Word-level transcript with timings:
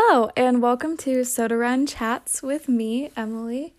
Hello, 0.00 0.30
and 0.36 0.62
welcome 0.62 0.96
to 0.98 1.24
Soda 1.24 1.56
Run 1.56 1.84
Chats 1.84 2.40
with 2.40 2.68
me, 2.68 3.10
Emily. 3.16 3.74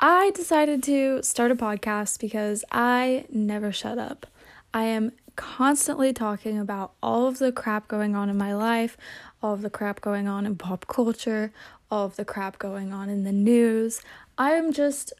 I 0.00 0.32
decided 0.32 0.82
to 0.82 1.22
start 1.22 1.52
a 1.52 1.54
podcast 1.54 2.18
because 2.18 2.64
I 2.72 3.24
never 3.30 3.70
shut 3.70 3.96
up. 3.96 4.26
I 4.74 4.82
am 4.82 5.12
constantly 5.36 6.12
talking 6.12 6.58
about 6.58 6.94
all 7.00 7.28
of 7.28 7.38
the 7.38 7.52
crap 7.52 7.86
going 7.86 8.16
on 8.16 8.28
in 8.28 8.36
my 8.36 8.52
life, 8.52 8.96
all 9.40 9.54
of 9.54 9.62
the 9.62 9.70
crap 9.70 10.00
going 10.00 10.26
on 10.26 10.44
in 10.44 10.56
pop 10.56 10.88
culture, 10.88 11.52
all 11.88 12.06
of 12.06 12.16
the 12.16 12.24
crap 12.24 12.58
going 12.58 12.92
on 12.92 13.08
in 13.08 13.22
the 13.22 13.32
news. 13.32 14.02
I 14.36 14.54
am 14.54 14.72
just 14.72 15.12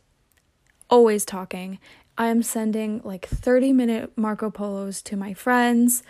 always 0.91 1.25
talking. 1.25 1.79
I 2.19 2.27
am 2.27 2.43
sending 2.43 3.01
like 3.05 3.25
30 3.29 3.73
minute 3.73 4.12
Marco 4.16 4.51
Polos 4.51 5.01
to 5.03 5.16
my 5.16 5.32
friends. 5.32 6.03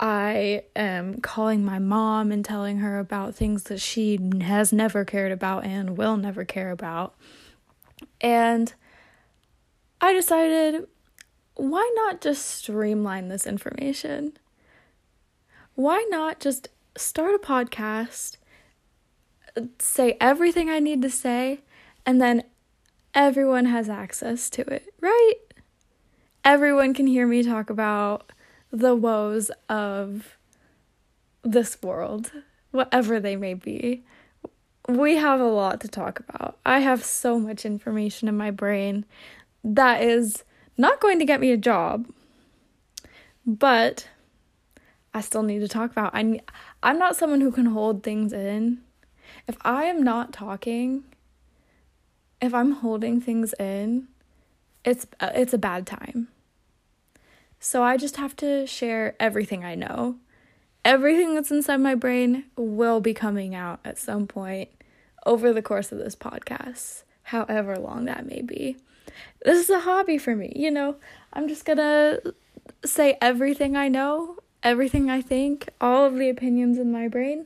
I 0.00 0.62
am 0.74 1.20
calling 1.20 1.62
my 1.62 1.78
mom 1.78 2.32
and 2.32 2.42
telling 2.42 2.78
her 2.78 2.98
about 2.98 3.34
things 3.34 3.64
that 3.64 3.80
she 3.80 4.18
has 4.40 4.72
never 4.72 5.04
cared 5.04 5.30
about 5.30 5.66
and 5.66 5.98
will 5.98 6.16
never 6.16 6.46
care 6.46 6.70
about. 6.70 7.14
And 8.22 8.72
I 10.00 10.14
decided 10.14 10.86
why 11.54 11.92
not 11.96 12.22
just 12.22 12.46
streamline 12.46 13.28
this 13.28 13.46
information? 13.46 14.38
Why 15.74 16.06
not 16.08 16.40
just 16.40 16.68
start 16.96 17.34
a 17.34 17.38
podcast, 17.38 18.38
say 19.78 20.16
everything 20.18 20.70
I 20.70 20.78
need 20.78 21.02
to 21.02 21.10
say, 21.10 21.60
and 22.06 22.20
then 22.22 22.44
everyone 23.12 23.66
has 23.66 23.90
access 23.90 24.48
to 24.50 24.62
it, 24.62 24.94
right? 25.00 25.34
Everyone 26.42 26.94
can 26.94 27.06
hear 27.06 27.26
me 27.26 27.42
talk 27.42 27.68
about 27.68 28.32
the 28.70 28.94
woes 28.94 29.50
of 29.68 30.36
this 31.42 31.80
world, 31.82 32.30
whatever 32.70 33.20
they 33.20 33.36
may 33.36 33.54
be. 33.54 34.04
We 34.88 35.16
have 35.16 35.40
a 35.40 35.44
lot 35.44 35.80
to 35.82 35.88
talk 35.88 36.20
about. 36.20 36.58
I 36.64 36.80
have 36.80 37.04
so 37.04 37.38
much 37.38 37.64
information 37.64 38.28
in 38.28 38.36
my 38.36 38.50
brain 38.50 39.04
that 39.62 40.02
is 40.02 40.44
not 40.76 41.00
going 41.00 41.18
to 41.18 41.24
get 41.24 41.40
me 41.40 41.52
a 41.52 41.56
job, 41.56 42.06
but 43.46 44.08
I 45.12 45.20
still 45.20 45.42
need 45.42 45.60
to 45.60 45.68
talk 45.68 45.90
about. 45.90 46.14
I 46.14 46.40
I'm 46.82 46.98
not 46.98 47.16
someone 47.16 47.40
who 47.40 47.52
can 47.52 47.66
hold 47.66 48.02
things 48.02 48.32
in. 48.32 48.80
If 49.46 49.56
I 49.62 49.84
am 49.84 50.02
not 50.02 50.32
talking, 50.32 51.04
if 52.40 52.54
I'm 52.54 52.72
holding 52.72 53.20
things 53.20 53.52
in, 53.58 54.08
it's 54.84 55.06
it's 55.20 55.52
a 55.52 55.58
bad 55.58 55.86
time. 55.86 56.28
So 57.62 57.82
I 57.82 57.98
just 57.98 58.16
have 58.16 58.34
to 58.36 58.66
share 58.66 59.14
everything 59.20 59.64
I 59.66 59.74
know. 59.74 60.16
Everything 60.82 61.34
that's 61.34 61.50
inside 61.50 61.76
my 61.76 61.94
brain 61.94 62.44
will 62.56 63.00
be 63.00 63.12
coming 63.12 63.54
out 63.54 63.80
at 63.84 63.98
some 63.98 64.26
point 64.26 64.70
over 65.26 65.52
the 65.52 65.60
course 65.60 65.92
of 65.92 65.98
this 65.98 66.16
podcast, 66.16 67.02
however 67.24 67.76
long 67.76 68.06
that 68.06 68.24
may 68.24 68.40
be. 68.40 68.78
This 69.44 69.64
is 69.64 69.68
a 69.68 69.80
hobby 69.80 70.16
for 70.16 70.34
me, 70.34 70.54
you 70.56 70.70
know. 70.70 70.96
I'm 71.34 71.48
just 71.48 71.66
gonna 71.66 72.20
say 72.82 73.18
everything 73.20 73.76
I 73.76 73.88
know, 73.88 74.38
everything 74.62 75.10
I 75.10 75.20
think, 75.20 75.68
all 75.82 76.06
of 76.06 76.16
the 76.16 76.30
opinions 76.30 76.78
in 76.78 76.90
my 76.90 77.08
brain 77.08 77.44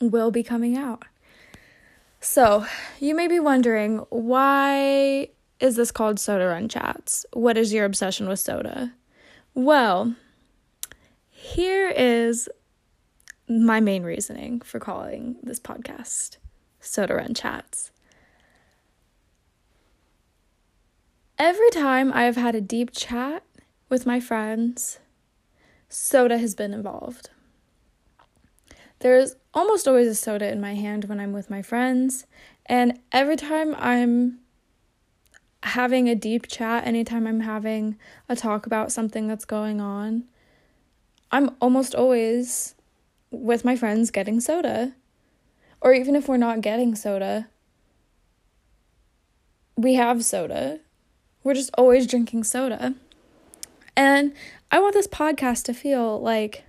will 0.00 0.30
be 0.30 0.44
coming 0.44 0.76
out. 0.76 1.02
So, 2.20 2.64
you 3.00 3.16
may 3.16 3.26
be 3.26 3.40
wondering 3.40 3.98
why 4.10 5.30
is 5.58 5.74
this 5.74 5.90
called 5.90 6.20
Soda 6.20 6.46
Run 6.46 6.68
Chats? 6.68 7.26
What 7.32 7.58
is 7.58 7.72
your 7.72 7.84
obsession 7.84 8.28
with 8.28 8.38
soda? 8.38 8.92
Well, 9.56 10.14
here 11.30 11.88
is 11.88 12.46
my 13.48 13.80
main 13.80 14.02
reasoning 14.02 14.60
for 14.60 14.78
calling 14.78 15.36
this 15.42 15.58
podcast 15.58 16.36
Soda 16.78 17.14
Run 17.14 17.32
Chats. 17.32 17.90
Every 21.38 21.70
time 21.70 22.12
I 22.12 22.24
have 22.24 22.36
had 22.36 22.54
a 22.54 22.60
deep 22.60 22.90
chat 22.92 23.44
with 23.88 24.04
my 24.04 24.20
friends, 24.20 24.98
soda 25.88 26.36
has 26.36 26.54
been 26.54 26.74
involved. 26.74 27.30
There's 28.98 29.36
almost 29.54 29.88
always 29.88 30.08
a 30.08 30.14
soda 30.14 30.52
in 30.52 30.60
my 30.60 30.74
hand 30.74 31.06
when 31.06 31.18
I'm 31.18 31.32
with 31.32 31.48
my 31.48 31.62
friends, 31.62 32.26
and 32.66 33.00
every 33.10 33.36
time 33.36 33.74
I'm 33.78 34.40
having 35.62 36.08
a 36.08 36.14
deep 36.14 36.48
chat, 36.48 36.86
anytime 36.86 37.26
I'm 37.26 37.40
having 37.40 37.96
a 38.28 38.36
talk 38.36 38.66
about 38.66 38.92
something 38.92 39.26
that's 39.26 39.44
going 39.44 39.80
on, 39.80 40.24
I'm 41.30 41.56
almost 41.60 41.94
always 41.94 42.74
with 43.30 43.64
my 43.64 43.76
friends 43.76 44.10
getting 44.10 44.40
soda. 44.40 44.94
Or 45.80 45.92
even 45.92 46.16
if 46.16 46.28
we're 46.28 46.36
not 46.36 46.60
getting 46.60 46.94
soda, 46.94 47.48
we 49.76 49.94
have 49.94 50.24
soda. 50.24 50.80
We're 51.44 51.54
just 51.54 51.70
always 51.76 52.06
drinking 52.06 52.44
soda. 52.44 52.94
And 53.96 54.32
I 54.70 54.80
want 54.80 54.94
this 54.94 55.06
podcast 55.06 55.64
to 55.64 55.74
feel 55.74 56.20
like 56.20 56.64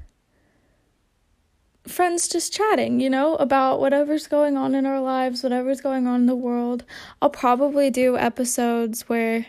friends 1.87 2.27
just 2.27 2.53
chatting, 2.53 2.99
you 2.99 3.09
know, 3.09 3.35
about 3.35 3.79
whatever's 3.79 4.27
going 4.27 4.57
on 4.57 4.75
in 4.75 4.85
our 4.85 5.01
lives, 5.01 5.43
whatever's 5.43 5.81
going 5.81 6.07
on 6.07 6.21
in 6.21 6.25
the 6.25 6.35
world. 6.35 6.83
I'll 7.21 7.29
probably 7.29 7.89
do 7.89 8.17
episodes 8.17 9.07
where 9.09 9.45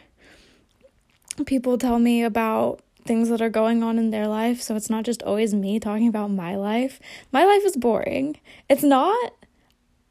people 1.47 1.79
tell 1.79 1.99
me 1.99 2.23
about 2.23 2.81
things 3.05 3.29
that 3.29 3.41
are 3.41 3.51
going 3.51 3.83
on 3.83 3.99
in 3.99 4.11
their 4.11 4.27
life, 4.27 4.61
so 4.61 4.77
it's 4.77 4.91
not 4.91 5.05
just 5.05 5.23
always 5.23 5.55
me 5.55 5.81
talking 5.81 6.09
about 6.09 6.31
my 6.31 6.57
life. 6.57 7.01
My 7.33 7.45
life 7.45 7.65
is 7.65 7.77
boring. 7.77 8.39
It's 8.69 8.83
not 8.83 9.33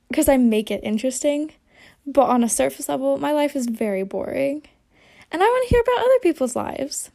because 0.10 0.28
I 0.28 0.38
make 0.38 0.72
it 0.72 0.84
interesting, 0.84 1.52
but 2.06 2.30
on 2.30 2.44
a 2.44 2.50
surface 2.50 2.90
level, 2.90 3.18
my 3.18 3.32
life 3.32 3.56
is 3.56 3.68
very 3.68 4.04
boring. 4.04 4.64
And 5.32 5.44
I 5.44 5.46
want 5.46 5.68
to 5.68 5.76
hear 5.76 5.82
about 5.82 6.06
other 6.06 6.20
people's 6.22 6.56
lives. 6.56 7.12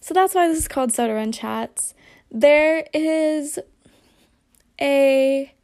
So 0.00 0.12
that's 0.12 0.34
why 0.34 0.48
this 0.48 0.58
is 0.58 0.68
called 0.68 0.92
Soda 0.92 1.14
Run 1.14 1.32
Chats. 1.32 1.94
There 2.30 2.86
is 2.92 3.58
a 4.80 5.54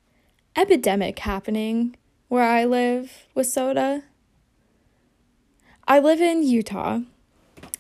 epidemic 0.56 1.19
happening 1.21 1.97
where 2.28 2.44
I 2.44 2.65
live 2.65 3.26
with 3.34 3.47
soda. 3.47 4.04
I 5.87 5.98
live 5.98 6.21
in 6.21 6.44
Utah, 6.44 7.00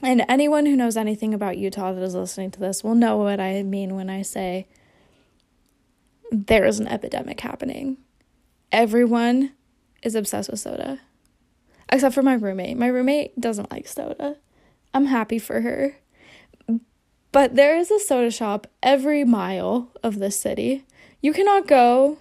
and 0.02 0.24
anyone 0.28 0.66
who 0.66 0.76
knows 0.76 0.96
anything 0.96 1.32
about 1.32 1.58
Utah 1.58 1.92
that 1.92 2.02
is 2.02 2.14
listening 2.14 2.50
to 2.52 2.60
this 2.60 2.82
will 2.82 2.94
know 2.94 3.16
what 3.16 3.38
I 3.38 3.62
mean 3.62 3.94
when 3.94 4.10
I 4.10 4.22
say 4.22 4.66
there 6.32 6.64
is 6.64 6.80
an 6.80 6.88
epidemic 6.88 7.40
happening. 7.40 7.98
Everyone 8.72 9.52
is 10.02 10.14
obsessed 10.14 10.50
with 10.50 10.60
soda, 10.60 11.00
except 11.90 12.14
for 12.14 12.22
my 12.22 12.34
roommate. 12.34 12.76
My 12.76 12.86
roommate 12.86 13.40
doesn't 13.40 13.70
like 13.70 13.86
soda. 13.86 14.36
I'm 14.94 15.06
happy 15.06 15.38
for 15.38 15.60
her. 15.60 15.96
But 17.32 17.54
there 17.54 17.76
is 17.76 17.90
a 17.90 18.00
soda 18.00 18.30
shop 18.30 18.66
every 18.82 19.22
mile 19.22 19.92
of 20.02 20.18
this 20.18 20.38
city. 20.38 20.84
You 21.20 21.32
cannot 21.32 21.66
go 21.66 22.18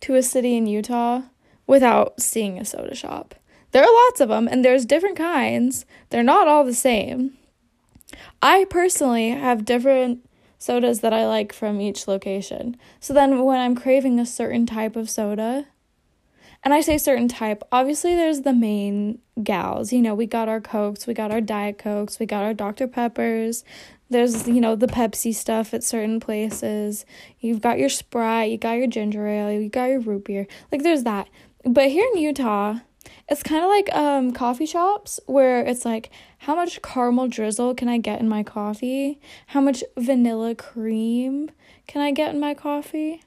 to 0.00 0.14
a 0.14 0.22
city 0.22 0.56
in 0.56 0.66
Utah 0.66 1.22
without 1.66 2.20
seeing 2.20 2.58
a 2.58 2.64
soda 2.64 2.94
shop. 2.94 3.34
There 3.72 3.82
are 3.82 4.06
lots 4.06 4.20
of 4.20 4.28
them 4.28 4.48
and 4.48 4.64
there's 4.64 4.86
different 4.86 5.16
kinds. 5.16 5.84
They're 6.10 6.22
not 6.22 6.48
all 6.48 6.64
the 6.64 6.74
same. 6.74 7.36
I 8.40 8.64
personally 8.70 9.30
have 9.30 9.64
different 9.64 10.26
sodas 10.58 11.00
that 11.00 11.12
I 11.12 11.26
like 11.26 11.52
from 11.52 11.80
each 11.80 12.08
location. 12.08 12.76
So 13.00 13.12
then 13.12 13.44
when 13.44 13.58
I'm 13.58 13.74
craving 13.74 14.18
a 14.18 14.26
certain 14.26 14.64
type 14.64 14.96
of 14.96 15.10
soda, 15.10 15.66
and 16.64 16.74
I 16.74 16.80
say 16.80 16.98
certain 16.98 17.28
type, 17.28 17.62
obviously 17.70 18.14
there's 18.16 18.40
the 18.40 18.52
main 18.52 19.20
gals. 19.42 19.92
You 19.92 20.02
know, 20.02 20.14
we 20.14 20.26
got 20.26 20.48
our 20.48 20.60
Cokes, 20.60 21.06
we 21.06 21.14
got 21.14 21.30
our 21.30 21.40
Diet 21.40 21.78
Cokes, 21.78 22.18
we 22.18 22.26
got 22.26 22.42
our 22.42 22.54
Dr. 22.54 22.88
Peppers, 22.88 23.62
there's, 24.08 24.46
you 24.46 24.60
know, 24.60 24.76
the 24.76 24.86
Pepsi 24.86 25.34
stuff 25.34 25.74
at 25.74 25.82
certain 25.82 26.20
places. 26.20 27.04
You've 27.40 27.60
got 27.60 27.78
your 27.78 27.88
Sprite, 27.88 28.50
you 28.50 28.58
got 28.58 28.72
your 28.72 28.86
ginger 28.86 29.26
ale, 29.26 29.50
you 29.50 29.68
got 29.68 29.86
your 29.86 30.00
root 30.00 30.24
beer. 30.24 30.46
Like 30.70 30.82
there's 30.82 31.04
that. 31.04 31.28
But 31.64 31.88
here 31.88 32.08
in 32.14 32.20
Utah, 32.20 32.78
it's 33.28 33.42
kind 33.42 33.64
of 33.64 33.70
like 33.70 33.92
um 33.94 34.32
coffee 34.32 34.66
shops 34.66 35.18
where 35.26 35.64
it's 35.64 35.84
like 35.84 36.10
how 36.38 36.54
much 36.54 36.80
caramel 36.82 37.28
drizzle 37.28 37.74
can 37.74 37.88
I 37.88 37.98
get 37.98 38.20
in 38.20 38.28
my 38.28 38.42
coffee? 38.42 39.20
How 39.48 39.60
much 39.60 39.82
vanilla 39.96 40.54
cream 40.54 41.50
can 41.86 42.02
I 42.02 42.12
get 42.12 42.34
in 42.34 42.40
my 42.40 42.54
coffee? 42.54 43.22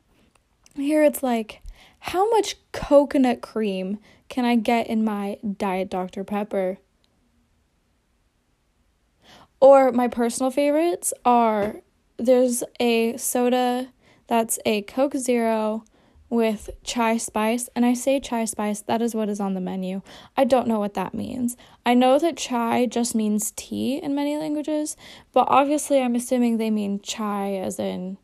Here 0.75 1.03
it's 1.03 1.21
like 1.23 1.61
how 1.99 2.29
much 2.29 2.55
coconut 2.71 3.41
cream 3.41 3.99
can 4.29 4.45
I 4.45 4.55
get 4.55 4.87
in 4.87 5.03
my 5.03 5.37
Diet 5.57 5.89
Dr. 5.89 6.23
Pepper? 6.23 6.77
Or 9.61 9.91
my 9.91 10.07
personal 10.07 10.51
favorites 10.51 11.13
are 11.25 11.81
there's 12.17 12.63
a 12.79 13.17
soda 13.17 13.89
that's 14.27 14.59
a 14.65 14.83
Coke 14.83 15.15
Zero 15.15 15.83
with 16.29 16.69
chai 16.83 17.17
spice. 17.17 17.69
And 17.75 17.85
I 17.85 17.93
say 17.93 18.19
chai 18.19 18.45
spice, 18.45 18.81
that 18.81 19.01
is 19.01 19.15
what 19.15 19.29
is 19.29 19.39
on 19.39 19.55
the 19.55 19.61
menu. 19.61 20.01
I 20.37 20.43
don't 20.43 20.67
know 20.67 20.79
what 20.79 20.93
that 20.93 21.13
means. 21.13 21.57
I 21.85 21.93
know 21.93 22.19
that 22.19 22.37
chai 22.37 22.85
just 22.85 23.15
means 23.15 23.51
tea 23.55 23.97
in 23.97 24.13
many 24.15 24.37
languages, 24.37 24.95
but 25.31 25.47
obviously 25.49 25.99
I'm 26.01 26.15
assuming 26.15 26.57
they 26.57 26.69
mean 26.69 26.99
chai 27.01 27.55
as 27.55 27.79
in 27.79 28.17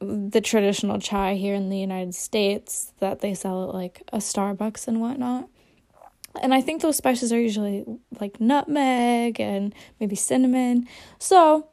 the 0.00 0.40
traditional 0.40 0.98
chai 0.98 1.34
here 1.34 1.54
in 1.54 1.70
the 1.70 1.78
United 1.78 2.14
States 2.14 2.92
that 2.98 3.20
they 3.20 3.34
sell 3.34 3.68
at 3.68 3.74
like 3.74 4.02
a 4.12 4.18
Starbucks 4.18 4.88
and 4.88 5.00
whatnot. 5.00 5.48
And 6.40 6.54
I 6.54 6.60
think 6.60 6.80
those 6.80 6.96
spices 6.96 7.32
are 7.32 7.40
usually 7.40 7.84
like 8.20 8.40
nutmeg 8.40 9.40
and 9.40 9.74
maybe 10.00 10.16
cinnamon. 10.16 10.88
So 11.18 11.68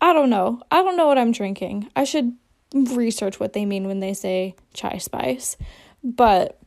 I 0.00 0.12
don't 0.12 0.30
know. 0.30 0.62
I 0.70 0.82
don't 0.82 0.96
know 0.96 1.06
what 1.06 1.18
I'm 1.18 1.32
drinking. 1.32 1.90
I 1.96 2.04
should 2.04 2.34
research 2.74 3.40
what 3.40 3.52
they 3.52 3.64
mean 3.64 3.86
when 3.86 4.00
they 4.00 4.14
say 4.14 4.54
chai 4.74 4.98
spice. 4.98 5.56
But 6.02 6.58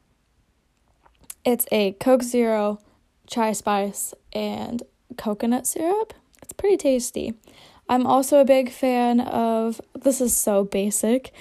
it's 1.45 1.65
a 1.71 1.94
Coke 1.94 2.24
Zero, 2.24 2.80
chai 3.27 3.54
spice, 3.54 4.13
and 4.33 4.83
coconut 5.18 5.68
syrup. 5.68 6.13
It's 6.42 6.54
pretty 6.54 6.77
tasty. 6.77 7.33
I'm 7.89 8.06
also 8.06 8.39
a 8.39 8.45
big 8.45 8.69
fan 8.69 9.21
of 9.21 9.80
this 9.94 10.19
is 10.19 10.36
so 10.36 10.65
basic, 10.65 11.31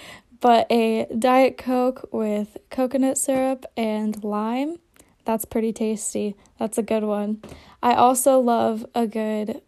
but 0.40 0.70
a 0.70 1.06
Diet 1.18 1.58
Coke 1.58 2.08
with 2.12 2.56
coconut 2.70 3.18
syrup 3.18 3.66
and 3.76 4.22
lime. 4.22 4.76
That's 5.26 5.44
pretty 5.44 5.72
tasty. 5.72 6.36
That's 6.58 6.78
a 6.78 6.82
good 6.82 7.02
one. 7.02 7.42
I 7.82 7.94
also 7.94 8.38
love 8.38 8.86
a 8.94 9.06
good 9.06 9.60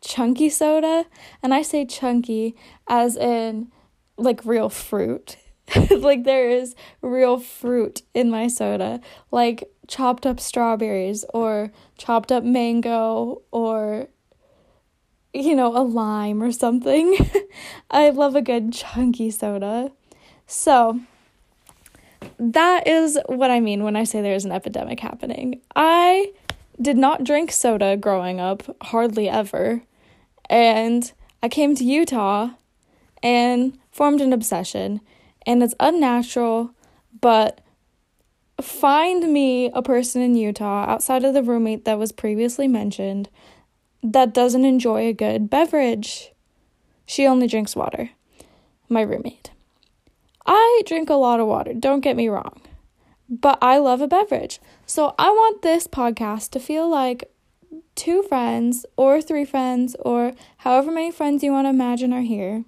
chunky 0.00 0.50
soda, 0.50 1.06
and 1.42 1.54
I 1.54 1.62
say 1.62 1.86
chunky 1.86 2.56
as 2.88 3.16
in 3.16 3.70
like 4.18 4.44
real 4.44 4.68
fruit. 4.68 5.36
like 5.90 6.24
there 6.24 6.50
is 6.50 6.74
real 7.00 7.38
fruit 7.38 8.02
in 8.12 8.28
my 8.28 8.48
soda, 8.48 9.00
like 9.30 9.64
chopped 9.86 10.26
up 10.26 10.40
strawberries 10.40 11.24
or 11.32 11.72
chopped 11.96 12.32
up 12.32 12.42
mango 12.42 13.42
or 13.52 14.08
you 15.32 15.54
know, 15.54 15.74
a 15.76 15.80
lime 15.80 16.42
or 16.42 16.52
something. 16.52 17.16
I 17.90 18.10
love 18.10 18.36
a 18.36 18.42
good 18.42 18.72
chunky 18.72 19.30
soda. 19.30 19.92
So, 20.46 21.00
that 22.42 22.88
is 22.88 23.18
what 23.26 23.50
I 23.50 23.60
mean 23.60 23.84
when 23.84 23.94
I 23.94 24.02
say 24.02 24.20
there's 24.20 24.44
an 24.44 24.52
epidemic 24.52 24.98
happening. 24.98 25.60
I 25.76 26.32
did 26.80 26.96
not 26.96 27.22
drink 27.22 27.52
soda 27.52 27.96
growing 27.96 28.40
up, 28.40 28.64
hardly 28.82 29.28
ever. 29.28 29.82
And 30.50 31.10
I 31.40 31.48
came 31.48 31.76
to 31.76 31.84
Utah 31.84 32.50
and 33.22 33.78
formed 33.92 34.20
an 34.20 34.32
obsession. 34.32 35.00
And 35.46 35.62
it's 35.62 35.74
unnatural, 35.78 36.74
but 37.20 37.60
find 38.60 39.32
me 39.32 39.70
a 39.72 39.82
person 39.82 40.20
in 40.20 40.34
Utah 40.34 40.84
outside 40.88 41.24
of 41.24 41.34
the 41.34 41.44
roommate 41.44 41.84
that 41.84 41.98
was 41.98 42.10
previously 42.10 42.66
mentioned 42.66 43.28
that 44.02 44.34
doesn't 44.34 44.64
enjoy 44.64 45.06
a 45.06 45.12
good 45.12 45.48
beverage. 45.48 46.32
She 47.06 47.24
only 47.24 47.46
drinks 47.46 47.76
water, 47.76 48.10
my 48.88 49.02
roommate. 49.02 49.51
I 50.46 50.82
drink 50.86 51.10
a 51.10 51.14
lot 51.14 51.40
of 51.40 51.46
water, 51.46 51.72
don't 51.74 52.00
get 52.00 52.16
me 52.16 52.28
wrong, 52.28 52.60
but 53.28 53.58
I 53.62 53.78
love 53.78 54.00
a 54.00 54.08
beverage. 54.08 54.60
So 54.86 55.14
I 55.18 55.30
want 55.30 55.62
this 55.62 55.86
podcast 55.86 56.50
to 56.50 56.60
feel 56.60 56.88
like 56.88 57.30
two 57.94 58.22
friends 58.22 58.86
or 58.96 59.20
three 59.20 59.44
friends 59.44 59.94
or 60.00 60.32
however 60.58 60.90
many 60.90 61.10
friends 61.10 61.42
you 61.42 61.52
want 61.52 61.66
to 61.66 61.70
imagine 61.70 62.12
are 62.12 62.22
here 62.22 62.64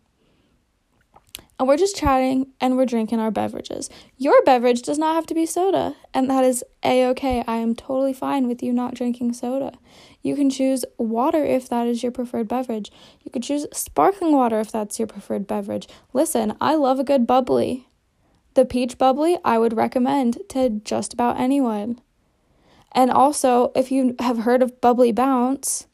and 1.59 1.69
we're 1.69 1.77
just 1.77 1.97
chatting 1.97 2.49
and 2.61 2.77
we're 2.77 2.87
drinking 2.87 3.21
our 3.21 3.31
beverages. 3.31 3.89
Your 4.19 4.43
beverage 4.43 4.83
does 4.83 4.99
not 4.99 5.15
have 5.15 5.27
to 5.27 5.35
be 5.35 5.47
soda, 5.47 5.95
and 6.13 6.29
that 6.29 6.45
is 6.45 6.65
a 6.83 7.07
okay. 7.07 7.45
I 7.47 7.57
am 7.57 7.75
totally 7.75 8.13
fine 8.13 8.49
with 8.49 8.63
you 8.63 8.73
not 8.73 8.95
drinking 8.95 9.35
soda. 9.35 9.73
You 10.25 10.35
can 10.35 10.49
choose 10.49 10.87
water 10.97 11.45
if 11.45 11.69
that 11.69 11.87
is 11.87 12.03
your 12.03 12.11
preferred 12.11 12.49
beverage. 12.49 12.91
You 13.23 13.31
could 13.31 13.43
choose 13.43 13.67
sparkling 13.75 14.33
water 14.33 14.59
if 14.59 14.73
that's 14.73 14.99
your 14.99 15.07
preferred 15.07 15.47
beverage. 15.47 15.87
Listen, 16.15 16.57
I 16.63 16.75
love 16.77 16.99
a 16.99 17.05
good 17.05 17.27
bubbly. 17.27 17.87
The 18.55 18.65
peach 18.65 18.97
bubbly 18.97 19.37
I 19.45 19.59
would 19.59 19.77
recommend 19.77 20.39
to 20.49 20.71
just 20.71 21.13
about 21.13 21.39
anyone. 21.39 22.01
And 22.93 23.11
also, 23.11 23.71
if 23.75 23.93
you 23.93 24.17
have 24.19 24.39
heard 24.39 24.63
of 24.63 24.81
Bubly 24.81 25.13
Bounce, 25.13 25.89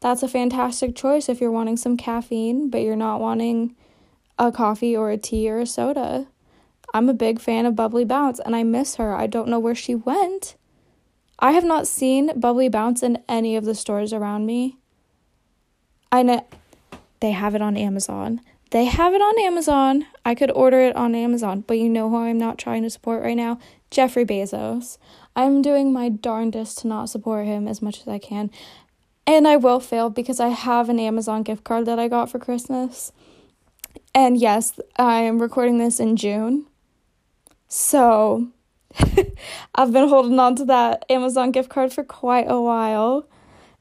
that's 0.00 0.22
a 0.22 0.28
fantastic 0.28 0.96
choice 0.96 1.28
if 1.28 1.40
you're 1.40 1.52
wanting 1.52 1.76
some 1.76 1.96
caffeine, 1.96 2.70
but 2.70 2.80
you're 2.80 2.96
not 2.96 3.20
wanting 3.20 3.76
a 4.36 4.50
coffee 4.50 4.96
or 4.96 5.10
a 5.10 5.16
tea 5.16 5.48
or 5.48 5.60
a 5.60 5.66
soda. 5.66 6.26
I'm 6.92 7.08
a 7.08 7.14
big 7.14 7.40
fan 7.40 7.66
of 7.66 7.76
Bubly 7.76 8.04
Bounce 8.04 8.40
and 8.40 8.56
I 8.56 8.64
miss 8.64 8.96
her. 8.96 9.14
I 9.14 9.28
don't 9.28 9.48
know 9.48 9.60
where 9.60 9.74
she 9.76 9.94
went. 9.94 10.56
I 11.38 11.52
have 11.52 11.64
not 11.64 11.86
seen 11.86 12.38
Bubly 12.38 12.68
Bounce 12.68 13.02
in 13.02 13.22
any 13.28 13.56
of 13.56 13.64
the 13.64 13.74
stores 13.74 14.12
around 14.12 14.46
me. 14.46 14.78
I 16.10 16.22
know 16.22 16.46
they 17.20 17.32
have 17.32 17.54
it 17.54 17.62
on 17.62 17.76
Amazon. 17.76 18.40
They 18.70 18.86
have 18.86 19.14
it 19.14 19.20
on 19.20 19.38
Amazon. 19.38 20.06
I 20.24 20.34
could 20.34 20.50
order 20.50 20.80
it 20.80 20.96
on 20.96 21.14
Amazon, 21.14 21.62
but 21.66 21.78
you 21.78 21.88
know 21.88 22.10
who 22.10 22.16
I'm 22.16 22.38
not 22.38 22.58
trying 22.58 22.82
to 22.82 22.90
support 22.90 23.22
right 23.22 23.36
now? 23.36 23.58
Jeffrey 23.90 24.24
Bezos. 24.24 24.98
I'm 25.36 25.62
doing 25.62 25.92
my 25.92 26.08
darndest 26.08 26.78
to 26.78 26.88
not 26.88 27.10
support 27.10 27.46
him 27.46 27.68
as 27.68 27.80
much 27.80 28.00
as 28.00 28.08
I 28.08 28.18
can. 28.18 28.50
And 29.26 29.46
I 29.46 29.56
will 29.56 29.80
fail 29.80 30.10
because 30.10 30.40
I 30.40 30.48
have 30.48 30.88
an 30.88 30.98
Amazon 30.98 31.42
gift 31.42 31.64
card 31.64 31.86
that 31.86 31.98
I 31.98 32.08
got 32.08 32.30
for 32.30 32.38
Christmas. 32.38 33.12
And 34.14 34.36
yes, 34.38 34.78
I 34.96 35.20
am 35.20 35.40
recording 35.40 35.78
this 35.78 36.00
in 36.00 36.16
June. 36.16 36.66
So 37.68 38.48
I've 39.74 39.92
been 39.92 40.08
holding 40.08 40.38
on 40.38 40.56
to 40.56 40.64
that 40.66 41.04
Amazon 41.10 41.50
gift 41.50 41.68
card 41.68 41.92
for 41.92 42.04
quite 42.04 42.46
a 42.48 42.60
while. 42.60 43.28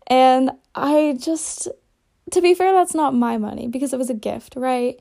And 0.08 0.52
I 0.74 1.16
just, 1.20 1.68
to 2.32 2.42
be 2.42 2.54
fair, 2.54 2.74
that's 2.74 2.94
not 2.94 3.14
my 3.14 3.38
money 3.38 3.68
because 3.68 3.94
it 3.94 3.98
was 3.98 4.10
a 4.10 4.16
gift, 4.16 4.56
right? 4.56 5.00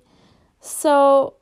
So 0.61 1.35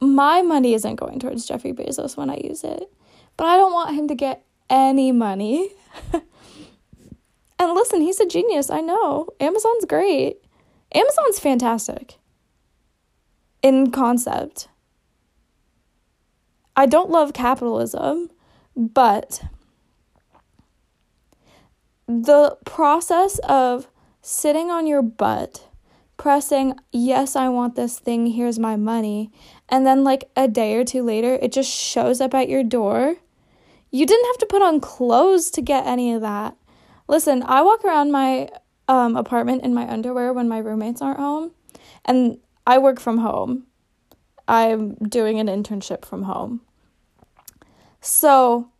my 0.00 0.42
money 0.42 0.74
isn't 0.74 0.96
going 0.96 1.18
towards 1.18 1.46
Jeffrey 1.46 1.72
Bezos 1.72 2.16
when 2.16 2.30
I 2.30 2.40
use 2.42 2.64
it. 2.64 2.90
But 3.36 3.46
I 3.46 3.56
don't 3.56 3.72
want 3.72 3.96
him 3.96 4.08
to 4.08 4.14
get 4.14 4.44
any 4.68 5.12
money. 5.12 5.70
and 6.12 7.72
listen, 7.72 8.00
he's 8.00 8.20
a 8.20 8.26
genius. 8.26 8.70
I 8.70 8.80
know. 8.80 9.28
Amazon's 9.40 9.84
great. 9.86 10.38
Amazon's 10.92 11.38
fantastic 11.38 12.18
in 13.62 13.90
concept. 13.90 14.68
I 16.80 16.86
don't 16.86 17.10
love 17.10 17.34
capitalism, 17.34 18.30
but 18.74 19.42
the 22.06 22.56
process 22.64 23.38
of 23.40 23.90
sitting 24.22 24.70
on 24.70 24.86
your 24.86 25.02
butt, 25.02 25.68
pressing, 26.16 26.74
yes, 26.90 27.36
I 27.36 27.50
want 27.50 27.76
this 27.76 27.98
thing, 27.98 28.28
here's 28.28 28.58
my 28.58 28.76
money, 28.76 29.30
and 29.68 29.86
then 29.86 30.04
like 30.04 30.30
a 30.34 30.48
day 30.48 30.74
or 30.74 30.86
two 30.86 31.02
later, 31.02 31.38
it 31.42 31.52
just 31.52 31.70
shows 31.70 32.18
up 32.18 32.32
at 32.32 32.48
your 32.48 32.64
door. 32.64 33.16
You 33.90 34.06
didn't 34.06 34.28
have 34.28 34.38
to 34.38 34.46
put 34.46 34.62
on 34.62 34.80
clothes 34.80 35.50
to 35.50 35.60
get 35.60 35.86
any 35.86 36.14
of 36.14 36.22
that. 36.22 36.56
Listen, 37.08 37.42
I 37.42 37.60
walk 37.60 37.84
around 37.84 38.10
my 38.10 38.48
um, 38.88 39.16
apartment 39.16 39.64
in 39.64 39.74
my 39.74 39.86
underwear 39.86 40.32
when 40.32 40.48
my 40.48 40.60
roommates 40.60 41.02
aren't 41.02 41.20
home, 41.20 41.50
and 42.06 42.38
I 42.66 42.78
work 42.78 42.98
from 42.98 43.18
home. 43.18 43.66
I'm 44.48 44.94
doing 44.94 45.38
an 45.38 45.46
internship 45.46 46.06
from 46.06 46.22
home. 46.22 46.62
So, 48.00 48.70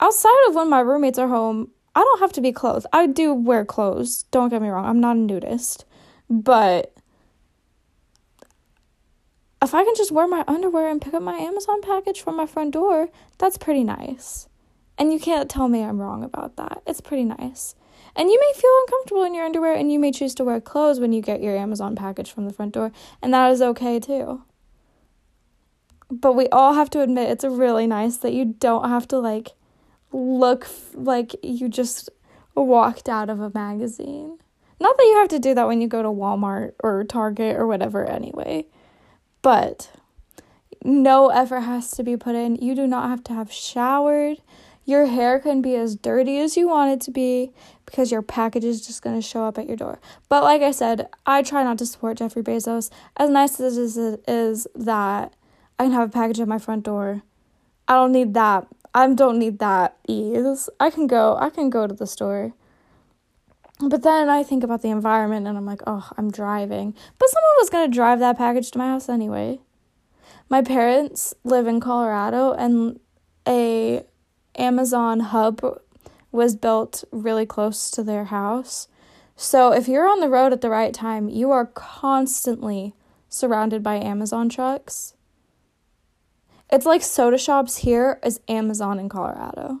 outside 0.00 0.48
of 0.48 0.54
when 0.54 0.70
my 0.70 0.80
roommates 0.80 1.18
are 1.18 1.28
home, 1.28 1.72
I 1.94 2.00
don't 2.00 2.20
have 2.20 2.32
to 2.34 2.40
be 2.40 2.52
clothed. 2.52 2.86
I 2.92 3.06
do 3.06 3.34
wear 3.34 3.64
clothes. 3.64 4.24
Don't 4.30 4.50
get 4.50 4.62
me 4.62 4.68
wrong. 4.68 4.86
I'm 4.86 5.00
not 5.00 5.16
a 5.16 5.20
nudist. 5.20 5.84
But 6.30 6.94
if 9.60 9.74
I 9.74 9.84
can 9.84 9.94
just 9.96 10.12
wear 10.12 10.28
my 10.28 10.44
underwear 10.46 10.88
and 10.88 11.02
pick 11.02 11.14
up 11.14 11.22
my 11.22 11.36
Amazon 11.36 11.82
package 11.82 12.20
from 12.20 12.36
my 12.36 12.46
front 12.46 12.72
door, 12.74 13.08
that's 13.38 13.58
pretty 13.58 13.82
nice. 13.82 14.48
And 14.96 15.12
you 15.12 15.18
can't 15.18 15.50
tell 15.50 15.68
me 15.68 15.82
I'm 15.82 16.00
wrong 16.00 16.22
about 16.22 16.56
that. 16.56 16.82
It's 16.86 17.00
pretty 17.00 17.24
nice. 17.24 17.74
And 18.14 18.30
you 18.30 18.38
may 18.40 18.60
feel 18.60 18.70
uncomfortable 18.82 19.24
in 19.24 19.34
your 19.34 19.44
underwear 19.44 19.74
and 19.74 19.92
you 19.92 19.98
may 19.98 20.12
choose 20.12 20.34
to 20.36 20.44
wear 20.44 20.60
clothes 20.60 21.00
when 21.00 21.12
you 21.12 21.22
get 21.22 21.42
your 21.42 21.56
Amazon 21.56 21.96
package 21.96 22.30
from 22.30 22.46
the 22.46 22.52
front 22.52 22.74
door, 22.74 22.92
and 23.22 23.32
that 23.34 23.50
is 23.50 23.62
okay 23.62 24.00
too. 24.00 24.42
But 26.10 26.34
we 26.34 26.48
all 26.48 26.74
have 26.74 26.90
to 26.90 27.02
admit 27.02 27.30
it's 27.30 27.44
really 27.44 27.86
nice 27.86 28.16
that 28.18 28.32
you 28.32 28.56
don't 28.58 28.88
have 28.88 29.06
to 29.08 29.18
like 29.18 29.50
look 30.12 30.64
f- 30.64 30.90
like 30.94 31.36
you 31.42 31.68
just 31.68 32.08
walked 32.54 33.08
out 33.08 33.28
of 33.28 33.40
a 33.40 33.50
magazine. 33.54 34.38
Not 34.80 34.96
that 34.96 35.04
you 35.04 35.16
have 35.16 35.28
to 35.28 35.38
do 35.38 35.54
that 35.54 35.66
when 35.66 35.80
you 35.80 35.88
go 35.88 36.02
to 36.02 36.08
Walmart 36.08 36.72
or 36.82 37.04
Target 37.04 37.56
or 37.56 37.66
whatever 37.66 38.04
anyway. 38.08 38.66
But 39.42 39.90
no 40.84 41.28
effort 41.28 41.60
has 41.60 41.90
to 41.92 42.02
be 42.02 42.16
put 42.16 42.34
in. 42.34 42.56
You 42.56 42.74
do 42.74 42.86
not 42.86 43.08
have 43.08 43.24
to 43.24 43.32
have 43.34 43.52
showered. 43.52 44.38
Your 44.84 45.06
hair 45.06 45.38
can 45.38 45.60
be 45.60 45.76
as 45.76 45.96
dirty 45.96 46.38
as 46.38 46.56
you 46.56 46.68
want 46.68 46.92
it 46.92 47.00
to 47.02 47.10
be 47.10 47.52
because 47.84 48.10
your 48.10 48.22
package 48.22 48.64
is 48.64 48.86
just 48.86 49.02
going 49.02 49.16
to 49.16 49.26
show 49.26 49.44
up 49.44 49.58
at 49.58 49.66
your 49.66 49.76
door. 49.76 50.00
But 50.28 50.44
like 50.44 50.62
I 50.62 50.70
said, 50.70 51.08
I 51.26 51.42
try 51.42 51.62
not 51.62 51.78
to 51.78 51.86
support 51.86 52.16
Jeffrey 52.18 52.42
Bezos. 52.42 52.88
As 53.18 53.28
nice 53.28 53.60
as 53.60 53.76
is 53.76 54.66
that 54.74 55.34
I 55.78 55.84
can 55.84 55.92
have 55.92 56.08
a 56.08 56.12
package 56.12 56.40
at 56.40 56.48
my 56.48 56.58
front 56.58 56.84
door, 56.84 57.22
I 57.88 57.94
don't 57.94 58.12
need 58.12 58.34
that. 58.34 58.66
I 58.94 59.12
don't 59.12 59.38
need 59.38 59.58
that 59.60 59.96
ease. 60.06 60.68
I 60.78 60.90
can 60.90 61.06
go 61.06 61.36
I 61.40 61.50
can 61.50 61.70
go 61.70 61.86
to 61.86 61.94
the 61.94 62.06
store. 62.06 62.52
But 63.80 64.02
then 64.02 64.28
I 64.28 64.42
think 64.42 64.64
about 64.64 64.82
the 64.82 64.90
environment 64.90 65.46
and 65.46 65.56
I'm 65.56 65.66
like, 65.66 65.82
oh, 65.86 66.10
I'm 66.16 66.30
driving. 66.30 66.94
But 67.18 67.28
someone 67.30 67.54
was 67.58 67.70
going 67.70 67.88
to 67.88 67.94
drive 67.94 68.18
that 68.18 68.36
package 68.36 68.72
to 68.72 68.78
my 68.78 68.88
house 68.88 69.08
anyway. 69.08 69.60
My 70.48 70.62
parents 70.62 71.32
live 71.44 71.68
in 71.68 71.78
Colorado 71.78 72.52
and 72.52 72.98
a 73.46 74.04
Amazon 74.56 75.20
hub 75.20 75.80
was 76.32 76.56
built 76.56 77.04
really 77.12 77.46
close 77.46 77.90
to 77.92 78.02
their 78.02 78.24
house. 78.24 78.88
So 79.36 79.72
if 79.72 79.86
you're 79.86 80.08
on 80.08 80.20
the 80.20 80.28
road 80.28 80.52
at 80.52 80.60
the 80.60 80.70
right 80.70 80.92
time, 80.92 81.28
you 81.28 81.52
are 81.52 81.66
constantly 81.66 82.94
surrounded 83.28 83.82
by 83.84 83.96
Amazon 83.96 84.48
trucks. 84.48 85.14
It's 86.70 86.86
like 86.86 87.02
soda 87.02 87.38
shops 87.38 87.78
here 87.78 88.20
is 88.22 88.40
Amazon 88.48 88.98
in 88.98 89.08
Colorado. 89.08 89.80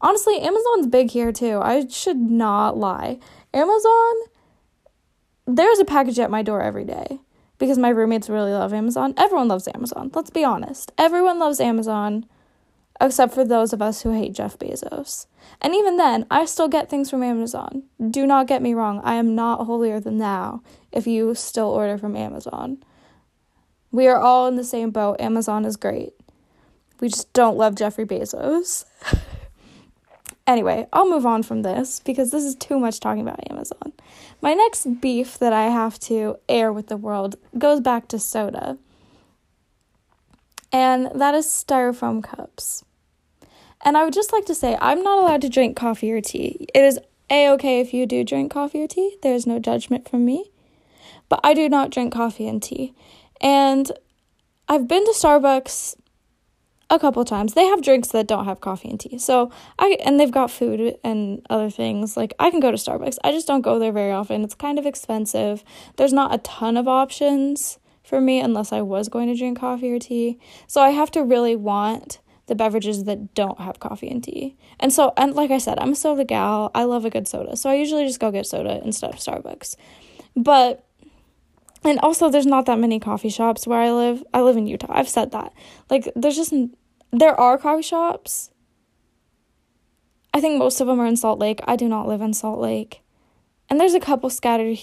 Honestly, 0.00 0.40
Amazon's 0.40 0.86
big 0.86 1.10
here 1.10 1.30
too. 1.32 1.60
I 1.62 1.86
should 1.88 2.16
not 2.16 2.76
lie. 2.78 3.18
Amazon, 3.52 4.14
there's 5.46 5.78
a 5.78 5.84
package 5.84 6.18
at 6.18 6.30
my 6.30 6.42
door 6.42 6.62
every 6.62 6.84
day 6.84 7.20
because 7.58 7.76
my 7.76 7.90
roommates 7.90 8.30
really 8.30 8.52
love 8.52 8.72
Amazon. 8.72 9.12
Everyone 9.18 9.48
loves 9.48 9.68
Amazon. 9.74 10.10
Let's 10.14 10.30
be 10.30 10.42
honest. 10.42 10.90
Everyone 10.96 11.38
loves 11.38 11.60
Amazon 11.60 12.24
except 13.00 13.34
for 13.34 13.44
those 13.44 13.72
of 13.72 13.80
us 13.80 14.02
who 14.02 14.12
hate 14.12 14.34
Jeff 14.34 14.58
Bezos. 14.58 15.26
And 15.60 15.74
even 15.74 15.96
then, 15.96 16.26
I 16.30 16.44
still 16.44 16.68
get 16.68 16.90
things 16.90 17.08
from 17.10 17.22
Amazon. 17.22 17.84
Do 18.10 18.26
not 18.26 18.46
get 18.46 18.62
me 18.62 18.74
wrong, 18.74 19.00
I 19.02 19.14
am 19.14 19.34
not 19.34 19.64
holier 19.64 20.00
than 20.00 20.18
thou 20.18 20.62
if 20.92 21.06
you 21.06 21.34
still 21.34 21.68
order 21.68 21.96
from 21.96 22.16
Amazon. 22.16 22.82
We 23.92 24.06
are 24.06 24.18
all 24.18 24.46
in 24.46 24.56
the 24.56 24.64
same 24.64 24.90
boat. 24.90 25.20
Amazon 25.20 25.64
is 25.64 25.76
great. 25.76 26.12
We 27.00 27.08
just 27.08 27.32
don't 27.32 27.56
love 27.56 27.74
Jeffrey 27.74 28.04
Bezos. 28.04 28.84
anyway, 30.46 30.86
I'll 30.92 31.08
move 31.08 31.26
on 31.26 31.42
from 31.42 31.62
this 31.62 32.00
because 32.00 32.30
this 32.30 32.44
is 32.44 32.54
too 32.54 32.78
much 32.78 33.00
talking 33.00 33.22
about 33.22 33.50
Amazon. 33.50 33.92
My 34.42 34.54
next 34.54 35.00
beef 35.00 35.38
that 35.38 35.52
I 35.52 35.64
have 35.64 35.98
to 36.00 36.36
air 36.48 36.72
with 36.72 36.88
the 36.88 36.96
world 36.96 37.36
goes 37.58 37.80
back 37.80 38.08
to 38.08 38.18
soda, 38.18 38.78
and 40.72 41.10
that 41.14 41.34
is 41.34 41.46
styrofoam 41.46 42.22
cups. 42.22 42.84
And 43.82 43.96
I 43.96 44.04
would 44.04 44.14
just 44.14 44.32
like 44.32 44.44
to 44.44 44.54
say, 44.54 44.76
I'm 44.80 45.02
not 45.02 45.18
allowed 45.18 45.40
to 45.42 45.48
drink 45.48 45.76
coffee 45.76 46.12
or 46.12 46.20
tea. 46.20 46.66
It 46.74 46.84
is 46.84 46.98
a 47.30 47.48
okay 47.50 47.80
if 47.80 47.94
you 47.94 48.06
do 48.06 48.24
drink 48.24 48.52
coffee 48.52 48.82
or 48.82 48.88
tea, 48.88 49.16
there 49.22 49.34
is 49.34 49.46
no 49.46 49.58
judgment 49.58 50.08
from 50.08 50.24
me. 50.24 50.50
But 51.28 51.40
I 51.44 51.54
do 51.54 51.68
not 51.68 51.90
drink 51.90 52.12
coffee 52.12 52.46
and 52.48 52.62
tea. 52.62 52.94
And 53.40 53.90
I've 54.68 54.86
been 54.86 55.04
to 55.04 55.12
Starbucks 55.12 55.96
a 56.90 56.98
couple 56.98 57.24
times. 57.24 57.54
They 57.54 57.66
have 57.66 57.82
drinks 57.82 58.08
that 58.08 58.26
don't 58.26 58.44
have 58.44 58.60
coffee 58.60 58.90
and 58.90 58.98
tea. 58.98 59.18
So 59.18 59.50
I 59.78 59.96
and 60.04 60.18
they've 60.18 60.30
got 60.30 60.50
food 60.50 60.96
and 61.04 61.46
other 61.48 61.70
things. 61.70 62.16
Like 62.16 62.34
I 62.38 62.50
can 62.50 62.60
go 62.60 62.70
to 62.70 62.76
Starbucks. 62.76 63.18
I 63.24 63.30
just 63.30 63.46
don't 63.46 63.62
go 63.62 63.78
there 63.78 63.92
very 63.92 64.12
often. 64.12 64.42
It's 64.42 64.54
kind 64.54 64.78
of 64.78 64.86
expensive. 64.86 65.64
There's 65.96 66.12
not 66.12 66.34
a 66.34 66.38
ton 66.38 66.76
of 66.76 66.88
options 66.88 67.78
for 68.02 68.20
me 68.20 68.40
unless 68.40 68.72
I 68.72 68.82
was 68.82 69.08
going 69.08 69.28
to 69.28 69.36
drink 69.36 69.60
coffee 69.60 69.92
or 69.92 69.98
tea. 69.98 70.38
So 70.66 70.80
I 70.80 70.90
have 70.90 71.10
to 71.12 71.22
really 71.22 71.54
want 71.54 72.18
the 72.46 72.56
beverages 72.56 73.04
that 73.04 73.32
don't 73.34 73.60
have 73.60 73.78
coffee 73.78 74.08
and 74.08 74.24
tea. 74.24 74.56
And 74.80 74.92
so, 74.92 75.12
and 75.16 75.34
like 75.34 75.52
I 75.52 75.58
said, 75.58 75.78
I'm 75.78 75.92
a 75.92 75.94
soda 75.94 76.24
gal. 76.24 76.72
I 76.74 76.82
love 76.82 77.04
a 77.04 77.10
good 77.10 77.28
soda. 77.28 77.56
So 77.56 77.70
I 77.70 77.74
usually 77.74 78.04
just 78.04 78.18
go 78.18 78.32
get 78.32 78.44
soda 78.44 78.80
instead 78.84 79.10
of 79.14 79.20
Starbucks. 79.20 79.76
But, 80.34 80.84
and 81.84 81.98
also, 82.00 82.30
there's 82.30 82.46
not 82.46 82.66
that 82.66 82.78
many 82.78 83.00
coffee 83.00 83.28
shops 83.28 83.66
where 83.66 83.80
I 83.80 83.90
live. 83.90 84.22
I 84.34 84.40
live 84.40 84.56
in 84.56 84.66
Utah. 84.66 84.86
I've 84.90 85.08
said 85.08 85.32
that. 85.32 85.52
Like, 85.88 86.10
there's 86.14 86.36
just, 86.36 86.52
there 87.10 87.38
are 87.38 87.58
coffee 87.58 87.82
shops. 87.82 88.50
I 90.32 90.40
think 90.40 90.58
most 90.58 90.80
of 90.80 90.86
them 90.86 91.00
are 91.00 91.06
in 91.06 91.16
Salt 91.16 91.38
Lake. 91.38 91.60
I 91.64 91.76
do 91.76 91.88
not 91.88 92.06
live 92.06 92.20
in 92.20 92.34
Salt 92.34 92.60
Lake. 92.60 93.02
And 93.68 93.80
there's 93.80 93.94
a 93.94 94.00
couple 94.00 94.30
scattered 94.30 94.78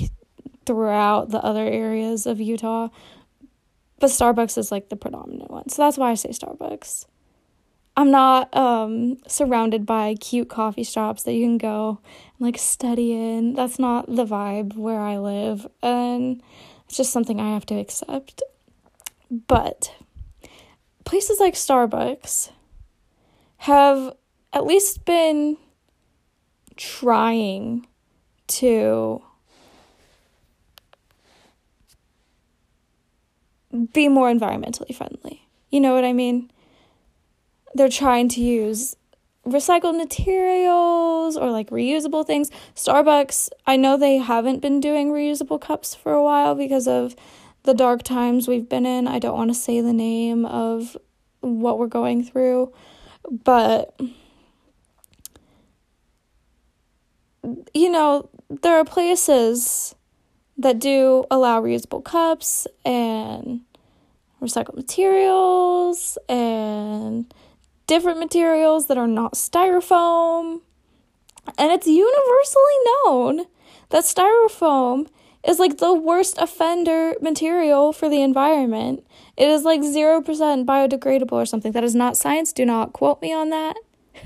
throughout 0.65 1.29
the 1.29 1.43
other 1.43 1.65
areas 1.65 2.25
of 2.25 2.41
Utah. 2.41 2.89
But 3.99 4.09
Starbucks 4.09 4.57
is 4.57 4.71
like 4.71 4.89
the 4.89 4.95
predominant 4.95 5.49
one. 5.49 5.69
So 5.69 5.83
that's 5.83 5.97
why 5.97 6.11
I 6.11 6.15
say 6.15 6.29
Starbucks. 6.29 7.05
I'm 7.97 8.11
not 8.11 8.55
um, 8.55 9.17
surrounded 9.27 9.87
by 9.87 10.13
cute 10.19 10.49
coffee 10.49 10.83
shops 10.83 11.23
that 11.23 11.33
you 11.33 11.45
can 11.45 11.57
go 11.57 11.99
and 12.37 12.45
like 12.45 12.59
study 12.59 13.11
in. 13.11 13.55
That's 13.55 13.79
not 13.79 14.05
the 14.05 14.23
vibe 14.23 14.75
where 14.75 14.99
I 14.99 15.17
live, 15.17 15.65
and 15.81 16.43
it's 16.87 16.97
just 16.97 17.11
something 17.11 17.39
I 17.39 17.53
have 17.53 17.65
to 17.67 17.75
accept. 17.75 18.41
But 19.29 19.93
places 21.05 21.39
like 21.39 21.53
Starbucks 21.53 22.51
have 23.57 24.13
at 24.53 24.65
least 24.65 25.05
been 25.05 25.57
trying 26.75 27.85
to 28.47 29.21
be 33.93 34.07
more 34.07 34.31
environmentally 34.31 34.95
friendly. 34.95 35.47
You 35.69 35.81
know 35.81 35.93
what 35.93 36.05
I 36.05 36.13
mean? 36.13 36.49
they're 37.77 37.89
trying 37.89 38.27
to 38.29 38.41
use 38.41 38.95
recycled 39.47 39.97
materials 39.97 41.37
or 41.37 41.49
like 41.51 41.69
reusable 41.69 42.25
things. 42.25 42.51
Starbucks, 42.75 43.49
I 43.65 43.77
know 43.77 43.97
they 43.97 44.17
haven't 44.17 44.61
been 44.61 44.79
doing 44.79 45.11
reusable 45.11 45.59
cups 45.59 45.95
for 45.95 46.13
a 46.13 46.23
while 46.23 46.55
because 46.55 46.87
of 46.87 47.15
the 47.63 47.73
dark 47.73 48.03
times 48.03 48.47
we've 48.47 48.69
been 48.69 48.85
in. 48.85 49.07
I 49.07 49.19
don't 49.19 49.37
want 49.37 49.49
to 49.49 49.55
say 49.55 49.81
the 49.81 49.93
name 49.93 50.45
of 50.45 50.97
what 51.41 51.79
we're 51.79 51.87
going 51.87 52.23
through, 52.23 52.73
but 53.29 53.99
you 57.73 57.89
know, 57.89 58.29
there 58.49 58.77
are 58.77 58.85
places 58.85 59.95
that 60.57 60.79
do 60.79 61.25
allow 61.29 61.61
reusable 61.61 62.03
cups 62.03 62.67
and 62.83 63.61
recycled 64.41 64.75
materials 64.75 66.17
and 66.27 67.33
different 67.87 68.19
materials 68.19 68.87
that 68.87 68.97
are 68.97 69.07
not 69.07 69.33
styrofoam. 69.33 70.61
And 71.57 71.71
it's 71.71 71.87
universally 71.87 72.77
known 73.05 73.45
that 73.89 74.03
styrofoam 74.03 75.07
is 75.47 75.59
like 75.59 75.77
the 75.77 75.93
worst 75.93 76.37
offender 76.37 77.13
material 77.21 77.93
for 77.93 78.09
the 78.09 78.21
environment. 78.21 79.05
It 79.37 79.47
is 79.47 79.63
like 79.63 79.81
0% 79.81 80.25
biodegradable 80.65 81.31
or 81.31 81.45
something. 81.45 81.71
That 81.71 81.85
is 81.85 81.95
not 81.95 82.17
science. 82.17 82.51
Do 82.51 82.65
not 82.65 82.91
quote 82.91 83.21
me 83.21 83.33
on 83.33 83.49
that. 83.49 83.77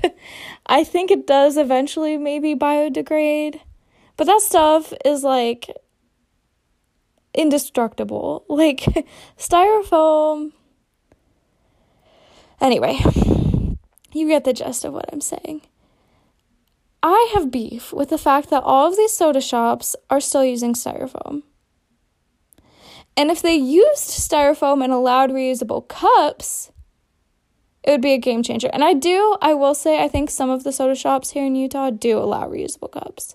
I 0.66 0.82
think 0.82 1.10
it 1.10 1.26
does 1.26 1.56
eventually 1.56 2.18
maybe 2.18 2.54
biodegrade. 2.56 3.60
But 4.16 4.26
that 4.26 4.40
stuff 4.40 4.92
is 5.04 5.22
like 5.22 5.70
indestructible. 7.34 8.44
Like 8.52 8.80
styrofoam. 9.38 10.52
Anyway, 12.60 13.00
you 14.14 14.28
get 14.28 14.44
the 14.44 14.52
gist 14.52 14.84
of 14.84 14.92
what 14.92 15.12
I'm 15.12 15.20
saying. 15.20 15.62
I 17.02 17.30
have 17.34 17.50
beef 17.50 17.92
with 17.92 18.10
the 18.10 18.18
fact 18.18 18.50
that 18.50 18.62
all 18.62 18.88
of 18.88 18.96
these 18.96 19.16
soda 19.16 19.40
shops 19.40 19.96
are 20.08 20.20
still 20.20 20.44
using 20.44 20.74
styrofoam. 20.74 21.42
And 23.16 23.30
if 23.30 23.42
they 23.42 23.56
used 23.56 24.08
styrofoam 24.08 24.82
and 24.82 24.92
allowed 24.92 25.30
reusable 25.30 25.86
cups, 25.86 26.70
it 27.82 27.90
would 27.90 28.00
be 28.00 28.12
a 28.12 28.18
game 28.18 28.42
changer. 28.42 28.70
And 28.72 28.84
I 28.84 28.94
do, 28.94 29.36
I 29.42 29.54
will 29.54 29.74
say, 29.74 30.02
I 30.02 30.08
think 30.08 30.30
some 30.30 30.48
of 30.48 30.62
the 30.62 30.72
soda 30.72 30.94
shops 30.94 31.30
here 31.30 31.44
in 31.44 31.56
Utah 31.56 31.90
do 31.90 32.18
allow 32.18 32.48
reusable 32.48 32.90
cups. 32.90 33.34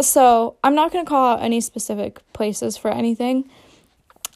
So 0.00 0.56
I'm 0.62 0.74
not 0.74 0.92
going 0.92 1.04
to 1.04 1.08
call 1.08 1.32
out 1.32 1.42
any 1.42 1.60
specific 1.60 2.20
places 2.32 2.76
for 2.76 2.90
anything, 2.90 3.48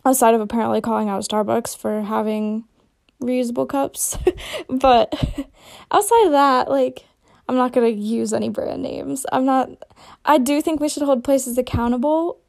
aside 0.05 0.35
of 0.35 0.40
apparently 0.40 0.81
calling 0.81 1.09
out 1.09 1.23
Starbucks 1.23 1.76
for 1.76 2.02
having 2.02 2.64
reusable 3.20 3.68
cups. 3.68 4.18
but 4.68 5.12
outside 5.90 6.26
of 6.26 6.32
that, 6.32 6.70
like 6.70 7.04
I'm 7.49 7.56
not 7.56 7.73
to 7.73 7.90
use 7.90 8.32
any 8.32 8.49
brand 8.49 8.82
names. 8.82 9.26
I'm 9.32 9.44
not 9.44 9.70
I 10.25 10.38
do 10.38 10.61
think 10.61 10.80
we 10.80 10.88
should 10.88 11.02
hold 11.02 11.25
places 11.25 11.58
accountable, 11.58 12.40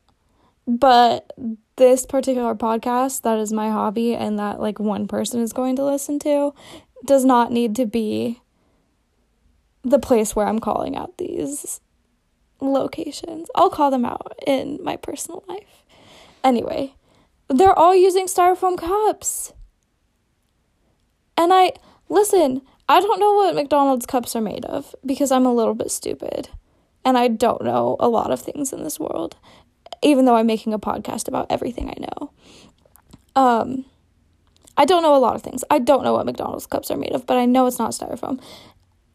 but 0.67 1.31
this 1.75 2.05
particular 2.05 2.55
podcast 2.55 3.21
that 3.21 3.37
is 3.37 3.53
my 3.53 3.69
hobby 3.69 4.15
and 4.15 4.39
that 4.39 4.59
like 4.59 4.79
one 4.79 5.07
person 5.07 5.41
is 5.41 5.53
going 5.53 5.75
to 5.75 5.85
listen 5.85 6.19
to 6.19 6.53
does 7.05 7.23
not 7.23 7.51
need 7.51 7.75
to 7.75 7.85
be 7.85 8.41
the 9.83 9.99
place 9.99 10.35
where 10.35 10.47
I'm 10.47 10.59
calling 10.59 10.97
out 10.97 11.17
these 11.17 11.79
locations. 12.59 13.49
I'll 13.55 13.69
call 13.69 13.91
them 13.91 14.05
out 14.05 14.33
in 14.45 14.79
my 14.83 14.97
personal 14.97 15.43
life. 15.47 15.83
Anyway, 16.43 16.95
they're 17.47 17.77
all 17.77 17.95
using 17.95 18.25
styrofoam 18.25 18.77
cups. 18.77 19.53
And 21.37 21.53
I, 21.53 21.73
listen, 22.09 22.61
I 22.89 22.99
don't 22.99 23.19
know 23.19 23.33
what 23.35 23.55
McDonald's 23.55 24.05
cups 24.05 24.35
are 24.35 24.41
made 24.41 24.65
of 24.65 24.95
because 25.05 25.31
I'm 25.31 25.45
a 25.45 25.53
little 25.53 25.75
bit 25.75 25.91
stupid. 25.91 26.49
And 27.05 27.17
I 27.17 27.27
don't 27.27 27.63
know 27.63 27.95
a 27.99 28.09
lot 28.09 28.31
of 28.31 28.41
things 28.41 28.73
in 28.73 28.83
this 28.83 28.99
world, 28.99 29.37
even 30.01 30.25
though 30.25 30.35
I'm 30.35 30.47
making 30.47 30.73
a 30.73 30.79
podcast 30.79 31.27
about 31.27 31.47
everything 31.49 31.89
I 31.89 31.95
know. 31.99 32.31
Um, 33.35 33.85
I 34.75 34.85
don't 34.85 35.03
know 35.03 35.15
a 35.15 35.17
lot 35.17 35.35
of 35.35 35.41
things. 35.41 35.63
I 35.69 35.79
don't 35.79 36.03
know 36.03 36.13
what 36.13 36.25
McDonald's 36.25 36.67
cups 36.67 36.91
are 36.91 36.97
made 36.97 37.13
of, 37.13 37.25
but 37.25 37.37
I 37.37 37.45
know 37.45 37.67
it's 37.67 37.79
not 37.79 37.91
styrofoam. 37.91 38.41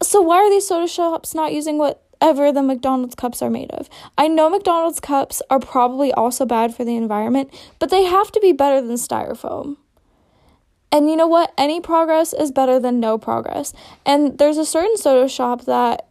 So 0.02 0.20
why 0.20 0.36
are 0.36 0.50
these 0.50 0.66
soda 0.66 0.88
shops 0.88 1.34
not 1.34 1.52
using 1.52 1.78
whatever 1.78 2.50
the 2.50 2.62
McDonald's 2.62 3.14
cups 3.14 3.42
are 3.42 3.50
made 3.50 3.70
of? 3.70 3.88
I 4.18 4.28
know 4.28 4.50
McDonald's 4.50 5.00
cups 5.00 5.40
are 5.50 5.60
probably 5.60 6.12
also 6.12 6.44
bad 6.46 6.74
for 6.74 6.84
the 6.84 6.96
environment, 6.96 7.52
but 7.78 7.90
they 7.90 8.04
have 8.04 8.32
to 8.32 8.40
be 8.40 8.52
better 8.52 8.80
than 8.80 8.96
styrofoam. 8.96 9.76
And 10.92 11.08
you 11.08 11.16
know 11.16 11.26
what? 11.26 11.54
Any 11.56 11.80
progress 11.80 12.34
is 12.34 12.52
better 12.52 12.78
than 12.78 13.00
no 13.00 13.16
progress. 13.16 13.72
And 14.04 14.36
there's 14.36 14.58
a 14.58 14.66
certain 14.66 14.98
soda 14.98 15.26
shop 15.26 15.64
that 15.64 16.08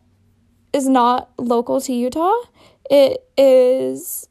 is 0.74 0.90
not 0.90 1.30
local 1.38 1.80
to 1.82 1.94
Utah. 1.94 2.34
It 2.90 3.24
is 3.38 4.28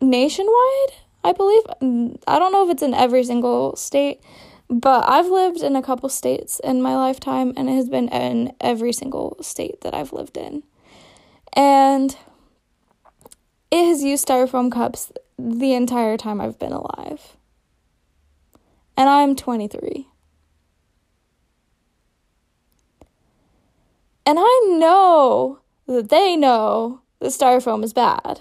nationwide, 0.00 0.92
I 1.22 1.32
believe. 1.32 1.62
Mm, 1.82 2.20
I 2.26 2.38
don't 2.38 2.50
know 2.50 2.64
if 2.64 2.70
it's 2.70 2.82
in 2.82 2.94
every 2.94 3.24
single 3.24 3.76
state, 3.76 4.22
but 4.70 5.06
I've 5.06 5.26
lived 5.26 5.62
in 5.62 5.76
a 5.76 5.82
couple 5.82 6.08
states 6.08 6.58
in 6.64 6.80
my 6.80 6.96
lifetime, 6.96 7.52
and 7.58 7.68
it 7.68 7.74
has 7.74 7.90
been 7.90 8.08
in 8.08 8.54
every 8.58 8.94
single 8.94 9.36
state 9.42 9.82
that 9.82 9.94
I've 9.94 10.14
lived 10.14 10.38
in. 10.38 10.62
And 11.52 12.16
it 13.70 13.84
has 13.84 14.02
used 14.02 14.26
styrofoam 14.26 14.72
cups 14.72 15.12
the 15.38 15.74
entire 15.74 16.16
time 16.16 16.40
I've 16.40 16.58
been 16.58 16.72
alive 16.72 17.37
and 18.98 19.08
I'm 19.08 19.36
23. 19.36 20.08
And 24.26 24.38
I 24.40 24.66
know 24.66 25.60
that 25.86 26.08
they 26.08 26.36
know 26.36 27.00
that 27.20 27.28
styrofoam 27.28 27.84
is 27.84 27.92
bad. 27.92 28.40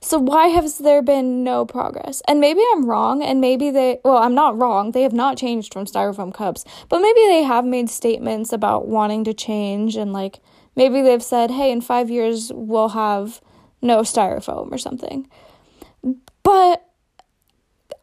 So 0.00 0.18
why 0.18 0.48
has 0.48 0.78
there 0.78 1.02
been 1.02 1.44
no 1.44 1.66
progress? 1.66 2.22
And 2.26 2.40
maybe 2.40 2.60
I'm 2.72 2.86
wrong, 2.86 3.22
and 3.22 3.38
maybe 3.40 3.70
they, 3.70 3.98
well, 4.02 4.16
I'm 4.16 4.34
not 4.34 4.58
wrong. 4.58 4.92
They 4.92 5.02
have 5.02 5.12
not 5.12 5.36
changed 5.36 5.74
from 5.74 5.84
styrofoam 5.84 6.32
cups, 6.32 6.64
but 6.88 7.00
maybe 7.00 7.20
they 7.26 7.42
have 7.42 7.66
made 7.66 7.90
statements 7.90 8.50
about 8.52 8.88
wanting 8.88 9.24
to 9.24 9.34
change, 9.34 9.96
and 9.96 10.12
like 10.14 10.40
maybe 10.74 11.02
they've 11.02 11.22
said, 11.22 11.50
hey, 11.50 11.70
in 11.70 11.82
five 11.82 12.08
years 12.08 12.50
we'll 12.54 12.90
have 12.90 13.42
no 13.82 14.00
styrofoam 14.00 14.72
or 14.72 14.78
something. 14.78 15.28
But 16.42 16.85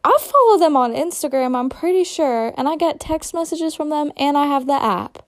I 0.04 0.18
follow 0.20 0.58
them 0.58 0.76
on 0.76 0.92
Instagram, 0.92 1.56
I'm 1.56 1.70
pretty 1.70 2.04
sure, 2.04 2.52
and 2.58 2.68
I 2.68 2.76
get 2.76 3.00
text 3.00 3.32
messages 3.32 3.74
from 3.74 3.88
them 3.88 4.12
and 4.16 4.36
I 4.36 4.44
have 4.46 4.66
the 4.66 4.74
app. 4.74 5.26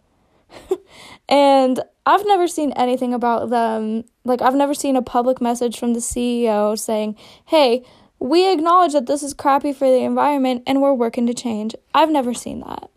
and 1.29 1.81
I've 2.05 2.27
never 2.27 2.47
seen 2.47 2.73
anything 2.73 3.15
about 3.15 3.49
them. 3.49 4.05
Like, 4.25 4.43
I've 4.43 4.55
never 4.55 4.75
seen 4.75 4.95
a 4.95 5.03
public 5.03 5.41
message 5.41 5.79
from 5.79 5.95
the 5.95 6.01
CEO 6.01 6.79
saying, 6.79 7.17
hey, 7.47 7.85
we 8.19 8.53
acknowledge 8.53 8.93
that 8.93 9.07
this 9.07 9.23
is 9.23 9.35
crappy 9.35 9.73
for 9.73 9.89
the 9.89 10.03
environment 10.05 10.63
and 10.67 10.83
we're 10.83 10.93
working 10.93 11.27
to 11.27 11.35
change. 11.35 11.75
I've 11.95 12.11
never 12.11 12.35
seen 12.35 12.61
that. 12.61 12.91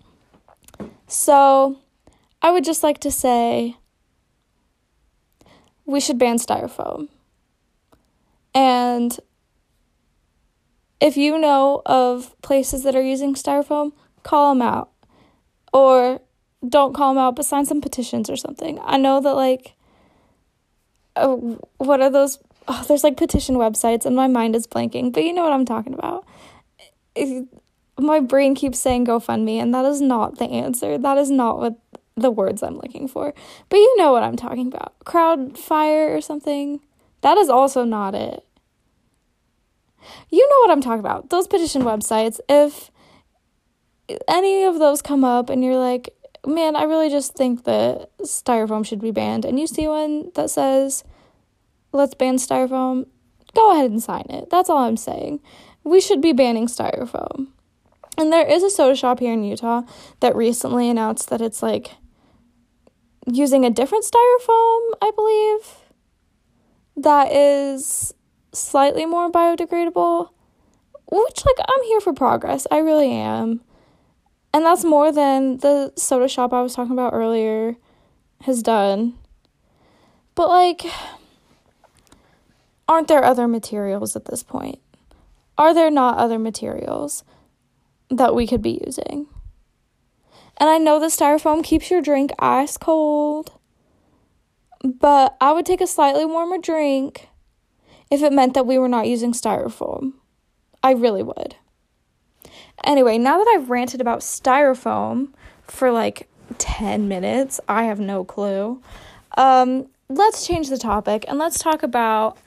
So, 1.08 1.80
I 2.42 2.52
would 2.52 2.64
just 2.64 2.84
like 2.84 3.00
to 3.00 3.12
say 3.12 3.78
we 5.86 6.00
should 6.00 6.20
ban 6.20 6.38
styrofoam. 6.38 7.08
And 8.54 9.18
if 11.00 11.18
you 11.18 11.38
know 11.38 11.82
of 11.86 12.40
places 12.42 12.84
that 12.84 12.96
are 12.96 13.02
using 13.02 13.34
styrofoam, 13.36 13.94
call 14.24 14.54
them 14.54 14.62
out. 14.62 14.92
Or 15.72 16.22
don't 16.68 16.94
call 16.94 17.14
them 17.14 17.22
out, 17.22 17.36
but 17.36 17.46
sign 17.46 17.66
some 17.66 17.82
petitions 17.82 18.30
or 18.30 18.36
something. 18.36 18.80
I 18.84 18.98
know 18.98 19.22
that, 19.22 19.34
like, 19.34 19.76
uh, 21.16 21.36
what 21.78 22.02
are 22.02 22.10
those? 22.10 22.40
Oh, 22.68 22.86
there's 22.88 23.04
like 23.04 23.18
petition 23.18 23.56
websites, 23.56 24.06
and 24.06 24.16
my 24.16 24.28
mind 24.28 24.56
is 24.56 24.68
blanking, 24.68 25.14
but 25.14 25.24
you 25.24 25.34
know 25.34 25.44
what 25.44 25.54
I'm 25.54 25.66
talking 25.66 25.94
about. 25.94 26.26
If, 27.16 27.48
my 28.00 28.20
brain 28.20 28.56
keeps 28.56 28.80
saying 28.80 29.06
GoFundMe, 29.06 29.62
and 29.62 29.74
that 29.74 29.86
is 29.86 30.02
not 30.02 30.38
the 30.38 30.46
answer. 30.46 30.98
That 30.98 31.18
is 31.18 31.30
not 31.30 31.60
what 31.60 31.80
the 32.16 32.32
words 32.32 32.64
I'm 32.64 32.76
looking 32.76 33.08
for. 33.08 33.34
But 33.70 33.78
you 33.78 33.98
know 33.98 34.12
what 34.12 34.24
I'm 34.24 34.36
talking 34.36 34.68
about. 34.68 34.94
Crowdfire 35.06 36.16
or 36.16 36.22
something. 36.22 36.80
That 37.22 37.38
is 37.38 37.50
also 37.50 37.84
not 37.84 38.16
it. 38.16 38.46
You 40.30 40.48
know 40.48 40.56
what 40.62 40.72
I'm 40.72 40.82
talking 40.82 41.00
about. 41.00 41.30
Those 41.30 41.48
petition 41.48 41.84
websites, 41.84 42.40
if 42.48 42.92
any 44.28 44.64
of 44.64 44.80
those 44.80 45.02
come 45.02 45.24
up 45.24 45.50
and 45.50 45.64
you're 45.64 45.78
like, 45.78 46.10
man, 46.46 46.76
I 46.76 46.84
really 46.84 47.10
just 47.10 47.36
think 47.36 47.66
that 47.66 48.10
styrofoam 48.22 48.86
should 48.86 49.02
be 49.02 49.12
banned, 49.12 49.46
and 49.46 49.60
you 49.60 49.68
see 49.68 49.88
one 49.88 50.32
that 50.36 50.50
says, 50.50 51.04
let's 51.92 52.14
ban 52.14 52.38
styrofoam, 52.38 53.08
go 53.54 53.72
ahead 53.72 53.92
and 53.92 54.02
sign 54.02 54.26
it. 54.30 54.50
That's 54.50 54.70
all 54.70 54.78
I'm 54.78 54.98
saying. 54.98 55.42
We 55.84 56.02
should 56.02 56.22
be 56.22 56.34
banning 56.34 56.68
styrofoam. 56.68 57.48
And 58.18 58.32
there 58.34 58.48
is 58.48 58.64
a 58.64 58.70
soda 58.70 58.96
shop 58.96 59.20
here 59.20 59.34
in 59.34 59.44
Utah 59.44 59.84
that 60.20 60.36
recently 60.36 60.90
announced 60.90 61.30
that 61.30 61.42
it's 61.42 61.64
like 61.64 61.92
using 63.26 63.66
a 63.66 63.70
different 63.70 64.06
styrofoam, 64.06 64.92
I 65.02 65.12
believe, 65.16 65.94
that 66.98 67.32
is 67.32 68.14
slightly 68.52 69.06
more 69.06 69.32
biodegradable, 69.32 70.30
which, 71.12 71.46
like, 71.46 71.58
I'm 71.60 71.84
here 71.86 72.02
for 72.02 72.14
progress. 72.14 72.68
I 72.72 72.78
really 72.80 73.12
am. 73.12 73.62
And 74.54 74.66
that's 74.66 74.84
more 74.84 75.12
than 75.12 75.58
the 75.58 75.94
soda 75.96 76.28
shop 76.28 76.54
I 76.54 76.62
was 76.62 76.74
talking 76.74 76.94
about 76.94 77.14
earlier 77.14 77.76
has 78.42 78.64
done. 78.64 79.16
But, 80.36 80.50
like, 80.50 80.84
aren't 82.88 83.08
there 83.08 83.24
other 83.24 83.48
materials 83.48 84.16
at 84.16 84.26
this 84.26 84.44
point? 84.44 84.80
Are 85.58 85.74
there 85.74 85.92
not 85.92 86.18
other 86.18 86.40
materials 86.40 87.24
that 88.10 88.34
we 88.34 88.48
could 88.48 88.62
be 88.62 88.82
using? 88.86 89.28
And 90.58 90.70
I 90.70 90.78
know 90.78 91.00
the 91.00 91.08
styrofoam 91.08 91.64
keeps 91.64 91.90
your 91.90 92.02
drink 92.02 92.32
ice 92.40 92.76
cold, 92.78 93.58
but 94.84 95.38
I 95.40 95.54
would 95.54 95.66
take 95.66 95.82
a 95.82 95.88
slightly 95.88 96.26
warmer 96.26 96.58
drink 96.58 97.29
if 98.10 98.22
it 98.22 98.34
meant 98.34 98.54
that 98.54 98.66
we 98.66 98.78
were 98.78 98.88
not 98.88 99.08
using 99.08 99.34
styrofoam. 99.34 100.14
I 100.84 100.92
really 100.92 101.24
would. 101.24 101.56
Anyway, 102.84 103.18
now 103.18 103.38
that 103.38 103.48
I've 103.56 103.70
ranted 103.70 104.02
about 104.02 104.20
styrofoam 104.20 105.30
for 105.64 105.92
like 105.92 106.30
10 106.58 107.08
minutes, 107.08 107.60
I 107.68 107.84
have 107.84 108.00
no 108.00 108.24
clue. 108.24 108.82
Um, 109.38 109.88
let's 110.08 110.48
change 110.48 110.70
the 110.70 110.78
topic 110.78 111.26
and 111.28 111.38
let's 111.38 111.60
talk 111.60 111.84
about 111.84 112.38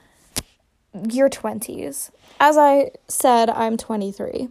your 1.09 1.29
20s. 1.29 2.11
As 2.41 2.57
I 2.57 2.91
said, 3.09 3.51
I'm 3.51 3.77
23. 3.77 4.49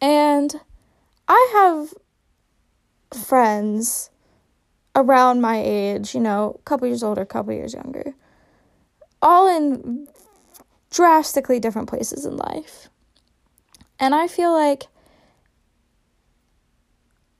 And 0.00 0.60
I 1.28 1.50
have 1.52 1.94
friends 3.22 4.10
around 4.94 5.40
my 5.40 5.60
age, 5.64 6.14
you 6.14 6.20
know, 6.20 6.56
a 6.58 6.62
couple 6.62 6.86
years 6.86 7.02
older, 7.02 7.22
a 7.22 7.26
couple 7.26 7.52
years 7.52 7.74
younger, 7.74 8.14
all 9.22 9.48
in 9.48 10.08
drastically 10.90 11.60
different 11.60 11.88
places 11.88 12.24
in 12.24 12.36
life. 12.36 12.88
And 13.98 14.14
I 14.14 14.28
feel 14.28 14.52
like 14.52 14.84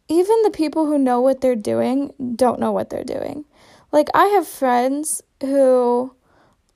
even 0.09 0.43
the 0.43 0.51
people 0.51 0.87
who 0.87 0.99
know 0.99 1.21
what 1.21 1.41
they're 1.41 1.57
doing 1.57 2.13
don't 2.37 2.61
know 2.61 2.73
what 2.73 2.91
they're 2.91 3.05
doing. 3.05 3.45
Like, 3.93 4.09
I 4.15 4.27
have 4.27 4.47
friends 4.47 5.23
who 5.41 6.15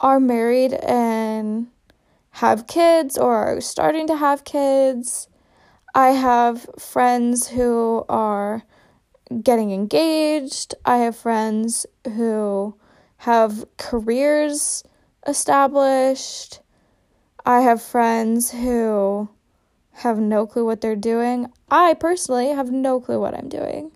are 0.00 0.20
married 0.20 0.74
and 0.74 1.68
have 2.30 2.66
kids 2.66 3.16
or 3.18 3.34
are 3.34 3.60
starting 3.60 4.06
to 4.08 4.16
have 4.16 4.44
kids. 4.44 5.28
I 5.94 6.08
have 6.08 6.66
friends 6.78 7.48
who 7.48 8.04
are 8.08 8.62
getting 9.42 9.70
engaged. 9.70 10.74
I 10.84 10.98
have 10.98 11.16
friends 11.16 11.86
who 12.04 12.76
have 13.18 13.64
careers 13.76 14.82
established. 15.26 16.60
I 17.44 17.60
have 17.60 17.82
friends 17.82 18.50
who 18.50 19.28
have 19.92 20.18
no 20.18 20.46
clue 20.46 20.64
what 20.64 20.80
they're 20.80 20.96
doing. 20.96 21.50
I 21.70 21.94
personally 21.94 22.48
have 22.48 22.70
no 22.70 23.00
clue 23.00 23.20
what 23.20 23.34
I'm 23.34 23.48
doing. 23.48 23.92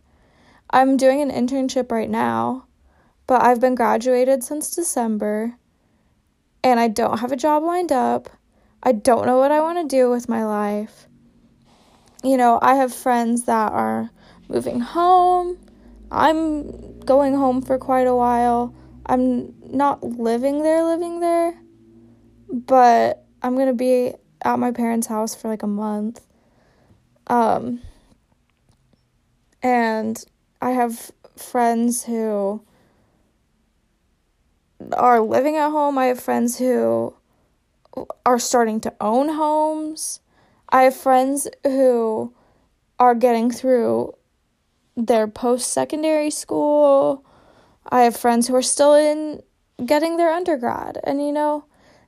I'm 0.70 0.96
doing 0.96 1.22
an 1.22 1.30
internship 1.30 1.90
right 1.90 2.10
now, 2.10 2.66
but 3.26 3.42
I've 3.42 3.60
been 3.60 3.74
graduated 3.74 4.44
since 4.44 4.70
December 4.70 5.56
and 6.62 6.78
I 6.78 6.88
don't 6.88 7.18
have 7.18 7.32
a 7.32 7.36
job 7.36 7.62
lined 7.62 7.92
up. 7.92 8.28
I 8.82 8.92
don't 8.92 9.26
know 9.26 9.38
what 9.38 9.50
I 9.50 9.60
want 9.60 9.78
to 9.78 9.96
do 9.96 10.10
with 10.10 10.28
my 10.28 10.44
life. 10.44 11.06
You 12.22 12.36
know, 12.36 12.58
I 12.60 12.74
have 12.74 12.92
friends 12.92 13.44
that 13.44 13.72
are 13.72 14.10
moving 14.48 14.80
home. 14.80 15.58
I'm 16.10 17.00
going 17.00 17.34
home 17.34 17.62
for 17.62 17.78
quite 17.78 18.06
a 18.06 18.14
while. 18.14 18.74
I'm 19.08 19.54
not 19.62 20.02
living 20.02 20.62
there, 20.62 20.84
living 20.84 21.20
there, 21.20 21.54
but 22.50 23.24
I'm 23.42 23.56
gonna 23.56 23.72
be 23.72 24.14
at 24.42 24.58
my 24.58 24.70
parents' 24.70 25.06
house 25.06 25.34
for 25.34 25.48
like 25.48 25.62
a 25.62 25.68
month. 25.68 26.20
Um, 27.26 27.80
and 29.62 30.22
I 30.60 30.70
have 30.70 31.10
friends 31.36 32.04
who 32.04 32.62
are 34.92 35.20
living 35.20 35.56
at 35.56 35.70
home. 35.70 35.98
I 35.98 36.06
have 36.06 36.20
friends 36.20 36.58
who 36.58 37.14
are 38.24 38.38
starting 38.38 38.80
to 38.80 38.94
own 39.00 39.28
homes. 39.30 40.20
I 40.68 40.82
have 40.82 40.96
friends 40.96 41.48
who 41.64 42.32
are 42.98 43.14
getting 43.14 43.50
through 43.50 44.14
their 44.96 45.28
post 45.28 45.72
secondary 45.72 46.30
school. 46.30 47.24
I 47.88 48.02
have 48.02 48.16
friends 48.16 48.46
who 48.46 48.54
are 48.54 48.62
still 48.62 48.94
in 48.94 49.42
getting 49.84 50.16
their 50.16 50.30
undergrad. 50.30 50.98
And 51.04 51.20
you 51.24 51.32
know, 51.32 51.64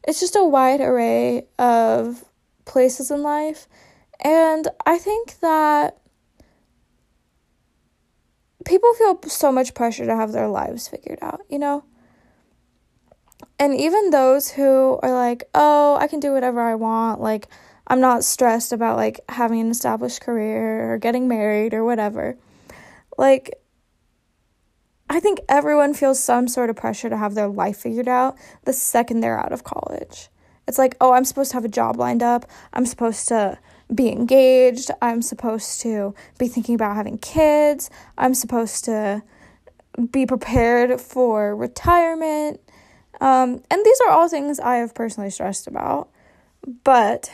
it's 0.07 0.21
just 0.21 0.37
a 0.37 0.45
wide 0.45 0.81
array 0.81 1.47
of 1.59 2.25
places 2.64 3.11
in 3.11 3.23
life. 3.23 3.69
And 4.23 4.69
I 4.87 4.99
think 4.99 5.40
that 5.40 5.99
people 8.64 8.93
feel 8.95 9.19
so 9.27 9.51
much 9.51 9.75
pressure 9.75 10.07
to 10.07 10.16
have 10.16 10.33
their 10.33 10.49
lives 10.49 10.88
figured 10.88 11.19
out, 11.23 11.40
you 11.49 11.59
know? 11.59 11.85
And 13.59 13.75
even 13.75 14.11
those 14.11 14.51
who 14.51 14.99
are 15.03 15.12
like, 15.12 15.49
oh, 15.55 15.97
I 16.01 16.07
can 16.07 16.21
do 16.21 16.33
whatever 16.33 16.61
I 16.61 16.75
want, 16.75 17.21
like, 17.21 17.49
I'm 17.87 18.01
not 18.01 18.23
stressed 18.25 18.73
about 18.73 18.97
like 18.97 19.21
having 19.29 19.61
an 19.61 19.71
established 19.71 20.21
career 20.21 20.93
or 20.93 20.99
getting 20.99 21.27
married 21.27 21.75
or 21.75 21.85
whatever. 21.85 22.37
Like, 23.19 23.55
I 25.11 25.18
think 25.18 25.40
everyone 25.49 25.92
feels 25.92 26.23
some 26.23 26.46
sort 26.46 26.70
of 26.70 26.77
pressure 26.77 27.11
to 27.11 27.16
have 27.16 27.35
their 27.35 27.49
life 27.49 27.79
figured 27.79 28.07
out 28.07 28.38
the 28.64 28.73
second 28.73 29.20
they're 29.20 29.40
out 29.40 29.53
of 29.53 29.64
college. 29.64 30.29
It's 30.68 30.79
like, 30.79 30.96
oh, 31.01 31.12
I'm 31.12 31.25
supposed 31.25 31.51
to 31.51 31.57
have 31.57 31.64
a 31.64 31.68
job 31.68 31.96
lined 31.96 32.23
up. 32.23 32.49
I'm 32.73 32.87
supposed 32.87 33.27
to 33.27 33.59
be 33.92 34.09
engaged. 34.09 34.92
I'm 35.03 35.20
supposed 35.20 35.81
to 35.81 36.14
be 36.38 36.46
thinking 36.46 36.77
about 36.77 36.94
having 36.94 37.18
kids. 37.18 37.90
I'm 38.16 38.35
supposed 38.35 38.85
to 38.85 39.25
be 40.12 40.27
prepared 40.27 41.01
for 41.01 41.57
retirement. 41.57 42.61
Um, 43.20 43.64
and 43.68 43.85
these 43.85 44.01
are 44.07 44.12
all 44.12 44.29
things 44.29 44.61
I 44.61 44.77
have 44.77 44.94
personally 44.94 45.31
stressed 45.31 45.66
about. 45.66 46.09
But 46.85 47.33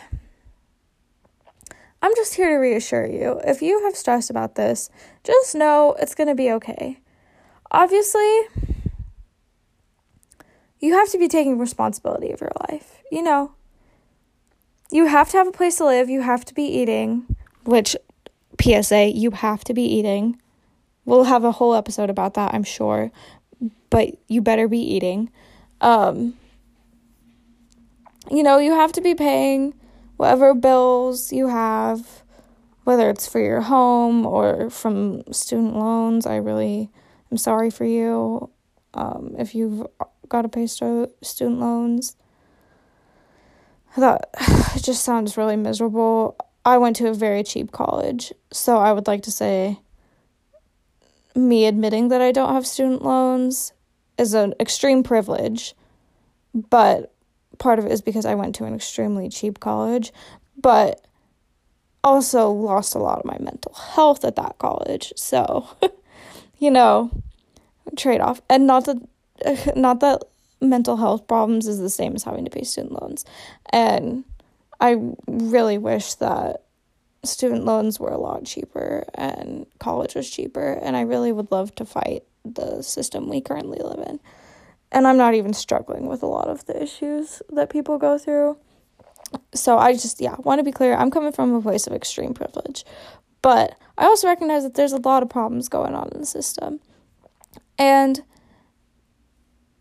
I'm 2.01 2.15
just 2.17 2.37
here 2.37 2.49
to 2.49 2.57
reassure 2.57 3.05
you. 3.05 3.39
If 3.45 3.61
you 3.61 3.85
have 3.85 3.97
stressed 3.97 4.31
about 4.31 4.55
this, 4.55 4.89
just 5.25 5.55
know 5.55 5.95
it's 5.99 6.15
going 6.15 6.29
to 6.29 6.35
be 6.35 6.51
okay 6.53 7.01
obviously, 7.71 8.41
you 10.81 10.95
have 10.95 11.11
to 11.11 11.19
be 11.19 11.29
taking 11.29 11.59
responsibility 11.59 12.31
of 12.31 12.41
your 12.41 12.53
life. 12.69 13.03
You 13.11 13.23
know, 13.23 13.53
you 14.91 15.07
have 15.07 15.31
to 15.31 15.37
have 15.37 15.49
a 15.49 15.53
place 15.53 15.77
to 15.77 15.85
live, 15.85 16.09
you 16.09 16.23
have 16.23 16.45
to 16.47 16.55
be 16.55 16.65
eating, 16.65 17.27
which, 17.65 17.97
PSA, 18.61 19.13
you 19.15 19.31
have 19.33 19.65
to 19.65 19.75
be 19.75 19.83
eating. 19.83 20.41
We'll 21.05 21.25
have 21.25 21.45
a 21.45 21.53
whole 21.53 21.75
episode 21.75 22.11
about 22.11 22.35
that, 22.35 22.55
I'm 22.55 22.65
sure, 22.65 23.11
but 23.91 24.11
you 24.29 24.43
better 24.43 24.69
be 24.69 24.81
eating. 24.81 25.31
Um, 25.81 26.35
you 28.31 28.43
know, 28.43 28.59
you 28.59 28.75
have 28.75 28.93
to 28.93 29.01
be 29.01 29.15
paying 29.15 29.75
whatever 30.17 30.55
bills 30.55 31.33
you 31.33 31.49
have, 31.49 32.23
whether 32.85 33.11
it's 33.11 33.27
for 33.27 33.41
your 33.41 33.61
home 33.61 34.27
or 34.27 34.71
from 34.71 35.23
student 35.33 35.77
loans. 35.77 36.27
I 36.27 36.37
really 36.37 36.91
I'm 37.31 37.37
sorry 37.37 37.71
for 37.71 37.85
you 37.85 38.51
um, 38.95 39.35
if 39.39 39.55
you've 39.55 39.87
got 40.29 40.43
to 40.43 40.49
pay 40.49 40.67
stu- 40.67 41.11
student 41.23 41.61
loans. 41.61 42.17
That 43.97 44.29
it 44.77 44.83
just 44.83 45.05
sounds 45.05 45.37
really 45.37 45.57
miserable. 45.57 46.37
I 46.65 46.79
went 46.79 46.97
to 46.97 47.09
a 47.09 47.15
very 47.15 47.43
cheap 47.43 47.73
college, 47.73 48.33
so 48.53 48.79
I 48.79 48.93
would 48.93 49.07
like 49.07 49.23
to 49.23 49.31
say 49.31 49.79
me 51.35 51.67
admitting 51.67 52.09
that 52.09 52.21
I 52.21 52.33
don't 52.33 52.55
have 52.55 52.67
student 52.67 53.03
loans 53.03 53.73
is 54.19 54.35
an 54.35 54.55
extreme 54.59 55.03
privilege, 55.03 55.75
but 56.55 57.13
part 57.59 57.79
of 57.79 57.87
it 57.87 57.93
is 57.93 58.01
because 58.01 58.25
I 58.25 58.35
went 58.35 58.55
to 58.57 58.65
an 58.65 58.75
extremely 58.75 59.29
cheap 59.29 59.61
college, 59.61 60.13
but 60.57 61.07
also 62.03 62.51
lost 62.51 62.95
a 62.95 62.99
lot 62.99 63.19
of 63.19 63.25
my 63.25 63.37
mental 63.39 63.75
health 63.75 64.25
at 64.25 64.37
that 64.37 64.59
college. 64.59 65.13
So 65.17 65.69
you 66.59 66.71
know, 66.71 67.11
trade 67.97 68.21
off. 68.21 68.41
And 68.49 68.67
not 68.67 68.87
that 68.87 68.97
not 69.77 70.01
that 70.01 70.23
mental 70.61 70.97
health 70.97 71.27
problems 71.27 71.67
is 71.67 71.79
the 71.79 71.91
same 71.91 72.15
as 72.15 72.25
having 72.25 72.45
to 72.45 72.51
pay 72.51 72.65
student 72.65 73.01
loans. 73.01 73.25
And 73.71 74.25
I 74.81 74.97
really 75.27 75.79
wish 75.79 76.15
that 76.15 76.63
student 77.25 77.65
loans 77.65 77.99
were 77.99 78.11
a 78.11 78.19
lot 78.19 78.45
cheaper 78.45 79.05
and 79.15 79.67
college 79.79 80.15
was 80.15 80.31
cheaper 80.31 80.73
and 80.73 80.97
I 80.97 81.01
really 81.03 81.33
would 81.33 81.51
love 81.51 81.75
to 81.77 81.85
fight 81.85 82.23
the 82.45 82.83
system 82.83 83.29
we 83.29 83.41
currently 83.41 83.79
live 83.79 84.07
in. 84.09 84.21
And 84.93 85.07
I'm 85.07 85.17
not 85.17 85.35
even 85.35 85.53
struggling 85.53 86.07
with 86.07 86.23
a 86.23 86.27
lot 86.27 86.49
of 86.49 86.65
the 86.67 86.81
issues 86.81 87.43
that 87.51 87.71
people 87.71 87.99
go 87.99 88.19
through. 88.19 88.57
So 89.55 89.77
I 89.77 89.93
just 89.93 90.21
yeah, 90.21 90.37
want 90.39 90.61
to 90.61 90.63
be 90.63 90.73
clear, 90.73 90.95
I'm 90.95 91.11
coming 91.11 91.33
from 91.33 91.55
a 91.55 91.61
place 91.61 91.87
of 91.87 91.93
extreme 91.93 92.33
privilege. 92.33 92.85
But 93.43 93.79
I 93.99 94.05
also 94.07 94.29
recognize 94.29 94.63
that 94.63 94.75
there's 94.75 94.93
a 94.93 95.01
lot 95.01 95.23
of 95.23 95.29
problems 95.29 95.69
going 95.69 95.95
on 95.95 96.09
in 96.13 96.21
the 96.21 96.27
system. 96.27 96.81
And 97.79 98.23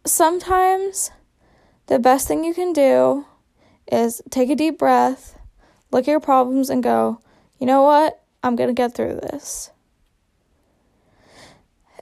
sometimes 0.06 1.12
the 1.88 2.00
best 2.00 2.28
thing 2.28 2.44
you 2.44 2.54
can 2.54 2.74
do 2.74 3.26
is 3.92 4.22
take 4.30 4.50
a 4.50 4.56
deep 4.56 4.78
breath, 4.78 5.38
look 5.92 6.04
at 6.08 6.12
your 6.12 6.20
problems, 6.20 6.70
and 6.70 6.84
go, 6.84 7.20
you 7.60 7.66
know 7.66 7.84
what? 7.84 8.22
I'm 8.44 8.56
going 8.56 8.70
to 8.70 8.74
get 8.74 8.94
through 8.94 9.16
this. 9.16 9.72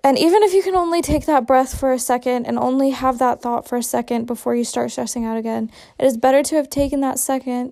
And 0.03 0.19
even 0.19 0.43
if 0.43 0.53
you 0.53 0.61
can 0.61 0.75
only 0.75 1.01
take 1.01 1.25
that 1.27 1.47
breath 1.47 1.79
for 1.79 1.93
a 1.93 1.99
second 1.99 2.45
and 2.45 2.59
only 2.59 2.89
have 2.89 3.19
that 3.19 3.41
thought 3.41 3.67
for 3.67 3.77
a 3.77 3.83
second 3.83 4.25
before 4.25 4.53
you 4.53 4.65
start 4.65 4.91
stressing 4.91 5.23
out 5.23 5.37
again, 5.37 5.71
it 5.97 6.05
is 6.05 6.17
better 6.17 6.43
to 6.43 6.55
have 6.57 6.69
taken 6.69 6.99
that 6.99 7.19
second 7.19 7.71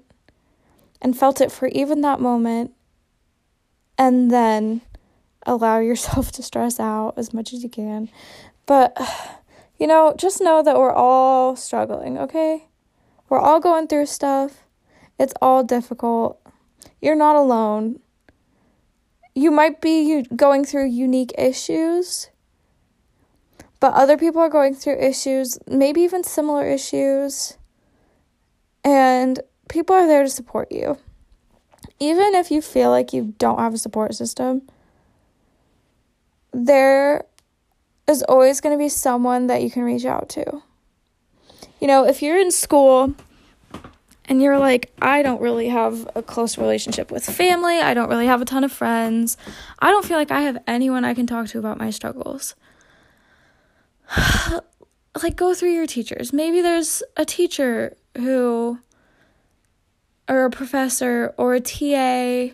and 1.02 1.17
felt 1.17 1.41
it 1.41 1.52
for 1.52 1.67
even 1.70 2.00
that 2.02 2.22
moment 2.22 2.72
and 4.01 4.31
then 4.31 4.81
allow 5.45 5.77
yourself 5.77 6.31
to 6.31 6.41
stress 6.41 6.79
out 6.79 7.13
as 7.17 7.35
much 7.35 7.53
as 7.53 7.61
you 7.61 7.69
can. 7.69 8.09
But, 8.65 8.97
you 9.77 9.85
know, 9.85 10.15
just 10.17 10.41
know 10.41 10.63
that 10.63 10.75
we're 10.75 10.91
all 10.91 11.55
struggling, 11.55 12.17
okay? 12.17 12.67
We're 13.29 13.39
all 13.39 13.59
going 13.59 13.87
through 13.87 14.07
stuff. 14.07 14.63
It's 15.19 15.35
all 15.39 15.63
difficult. 15.63 16.41
You're 16.99 17.15
not 17.15 17.35
alone. 17.35 17.99
You 19.35 19.51
might 19.51 19.81
be 19.81 20.23
going 20.35 20.65
through 20.65 20.87
unique 20.87 21.33
issues, 21.37 22.31
but 23.79 23.93
other 23.93 24.17
people 24.17 24.41
are 24.41 24.49
going 24.49 24.73
through 24.73 24.99
issues, 24.99 25.59
maybe 25.67 26.01
even 26.01 26.23
similar 26.23 26.67
issues. 26.67 27.55
And 28.83 29.39
people 29.69 29.95
are 29.95 30.07
there 30.07 30.23
to 30.23 30.29
support 30.29 30.71
you 30.71 30.97
even 32.01 32.33
if 32.33 32.49
you 32.49 32.63
feel 32.63 32.89
like 32.89 33.13
you 33.13 33.35
don't 33.37 33.59
have 33.59 33.75
a 33.75 33.77
support 33.77 34.15
system, 34.15 34.63
there 36.51 37.25
is 38.07 38.23
always 38.23 38.59
going 38.59 38.75
to 38.75 38.83
be 38.83 38.89
someone 38.89 39.45
that 39.47 39.61
you 39.61 39.69
can 39.69 39.83
reach 39.83 40.03
out 40.03 40.27
to. 40.29 40.63
You 41.79 41.85
know, 41.85 42.07
if 42.07 42.23
you're 42.23 42.39
in 42.39 42.49
school 42.49 43.13
and 44.25 44.41
you're 44.41 44.57
like, 44.57 44.91
I 44.99 45.21
don't 45.21 45.39
really 45.39 45.69
have 45.69 46.09
a 46.15 46.23
close 46.23 46.57
relationship 46.57 47.11
with 47.11 47.23
family, 47.23 47.79
I 47.79 47.93
don't 47.93 48.09
really 48.09 48.25
have 48.25 48.41
a 48.41 48.45
ton 48.45 48.63
of 48.63 48.71
friends, 48.71 49.37
I 49.77 49.91
don't 49.91 50.03
feel 50.03 50.17
like 50.17 50.31
I 50.31 50.41
have 50.41 50.57
anyone 50.65 51.05
I 51.05 51.13
can 51.13 51.27
talk 51.27 51.49
to 51.49 51.59
about 51.59 51.77
my 51.77 51.91
struggles. 51.91 52.55
like, 55.21 55.35
go 55.35 55.53
through 55.53 55.73
your 55.73 55.85
teachers. 55.85 56.33
Maybe 56.33 56.61
there's 56.61 57.03
a 57.15 57.25
teacher 57.25 57.95
who 58.17 58.79
or 60.27 60.45
a 60.45 60.49
professor 60.49 61.34
or 61.38 61.53
a 61.55 61.60
TA 61.60 62.53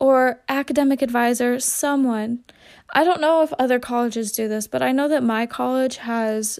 or 0.00 0.40
academic 0.48 1.02
advisor, 1.02 1.60
someone. 1.60 2.42
I 2.94 3.04
don't 3.04 3.20
know 3.20 3.42
if 3.42 3.52
other 3.54 3.78
colleges 3.78 4.32
do 4.32 4.48
this, 4.48 4.66
but 4.66 4.82
I 4.82 4.92
know 4.92 5.08
that 5.08 5.22
my 5.22 5.46
college 5.46 5.98
has 5.98 6.58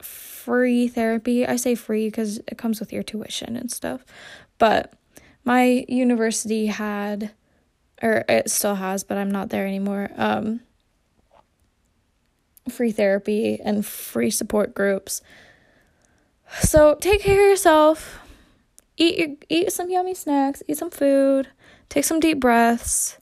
free 0.00 0.88
therapy. 0.88 1.46
I 1.46 1.56
say 1.56 1.74
free 1.74 2.08
because 2.08 2.38
it 2.38 2.58
comes 2.58 2.80
with 2.80 2.92
your 2.92 3.02
tuition 3.02 3.56
and 3.56 3.70
stuff. 3.70 4.04
But 4.58 4.92
my 5.44 5.84
university 5.88 6.66
had, 6.66 7.32
or 8.02 8.24
it 8.28 8.50
still 8.50 8.74
has, 8.74 9.04
but 9.04 9.16
I'm 9.16 9.30
not 9.30 9.50
there 9.50 9.66
anymore. 9.66 10.10
Um, 10.16 10.60
free 12.68 12.92
therapy 12.92 13.60
and 13.64 13.86
free 13.86 14.30
support 14.30 14.74
groups. 14.74 15.22
So 16.60 16.96
take 16.96 17.22
care 17.22 17.44
of 17.44 17.50
yourself 17.50 18.20
eat 18.96 19.18
your, 19.18 19.28
eat 19.48 19.72
some 19.72 19.90
yummy 19.90 20.14
snacks, 20.14 20.62
eat 20.68 20.78
some 20.78 20.90
food, 20.90 21.48
take 21.88 22.04
some 22.04 22.20
deep 22.20 22.40
breaths. 22.40 23.18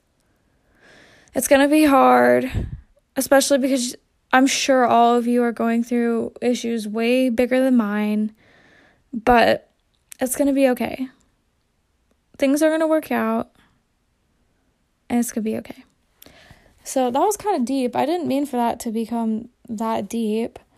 It's 1.33 1.47
going 1.47 1.61
to 1.61 1.67
be 1.67 1.85
hard, 1.85 2.49
especially 3.15 3.57
because 3.57 3.95
I'm 4.31 4.47
sure 4.47 4.85
all 4.85 5.15
of 5.15 5.27
you 5.27 5.43
are 5.43 5.51
going 5.51 5.83
through 5.83 6.33
issues 6.41 6.87
way 6.87 7.29
bigger 7.29 7.61
than 7.61 7.77
mine, 7.77 8.33
but 9.13 9.71
it's 10.19 10.35
going 10.35 10.47
to 10.47 10.53
be 10.53 10.67
okay. 10.69 11.09
Things 12.37 12.61
are 12.61 12.69
going 12.69 12.81
to 12.81 12.87
work 12.87 13.11
out, 13.11 13.51
and 15.09 15.19
it's 15.19 15.31
going 15.31 15.43
to 15.43 15.49
be 15.49 15.57
okay. 15.57 15.83
So 16.83 17.09
that 17.09 17.19
was 17.19 17.35
kind 17.35 17.55
of 17.55 17.65
deep. 17.65 17.95
I 17.95 18.05
didn't 18.05 18.27
mean 18.27 18.45
for 18.45 18.57
that 18.57 18.79
to 18.81 18.91
become 18.91 19.49
that 19.67 20.09
deep. 20.09 20.59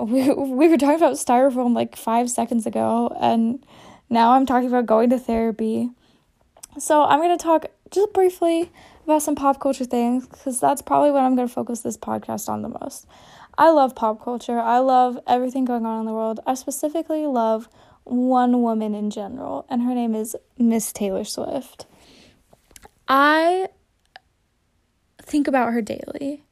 We, 0.00 0.28
we 0.28 0.66
were 0.66 0.76
talking 0.76 0.96
about 0.96 1.12
styrofoam 1.12 1.72
like 1.72 1.94
five 1.94 2.28
seconds 2.28 2.66
ago, 2.66 3.16
and 3.20 3.64
now 4.14 4.32
I'm 4.32 4.46
talking 4.46 4.68
about 4.68 4.86
going 4.86 5.10
to 5.10 5.18
therapy. 5.18 5.90
So, 6.78 7.04
I'm 7.04 7.20
going 7.20 7.36
to 7.36 7.42
talk 7.42 7.66
just 7.90 8.12
briefly 8.12 8.72
about 9.04 9.22
some 9.22 9.34
pop 9.34 9.60
culture 9.60 9.84
things 9.84 10.26
because 10.26 10.58
that's 10.58 10.82
probably 10.82 11.10
what 11.10 11.22
I'm 11.22 11.36
going 11.36 11.46
to 11.46 11.54
focus 11.54 11.80
this 11.80 11.96
podcast 11.96 12.48
on 12.48 12.62
the 12.62 12.68
most. 12.68 13.06
I 13.56 13.70
love 13.70 13.94
pop 13.94 14.22
culture. 14.24 14.58
I 14.58 14.78
love 14.78 15.18
everything 15.26 15.64
going 15.64 15.86
on 15.86 16.00
in 16.00 16.06
the 16.06 16.12
world. 16.12 16.40
I 16.46 16.54
specifically 16.54 17.26
love 17.26 17.68
one 18.04 18.62
woman 18.62 18.94
in 18.94 19.10
general, 19.10 19.66
and 19.68 19.82
her 19.82 19.94
name 19.94 20.14
is 20.14 20.36
Miss 20.58 20.92
Taylor 20.92 21.24
Swift. 21.24 21.86
I 23.08 23.68
think 25.22 25.48
about 25.48 25.72
her 25.72 25.82
daily. 25.82 26.44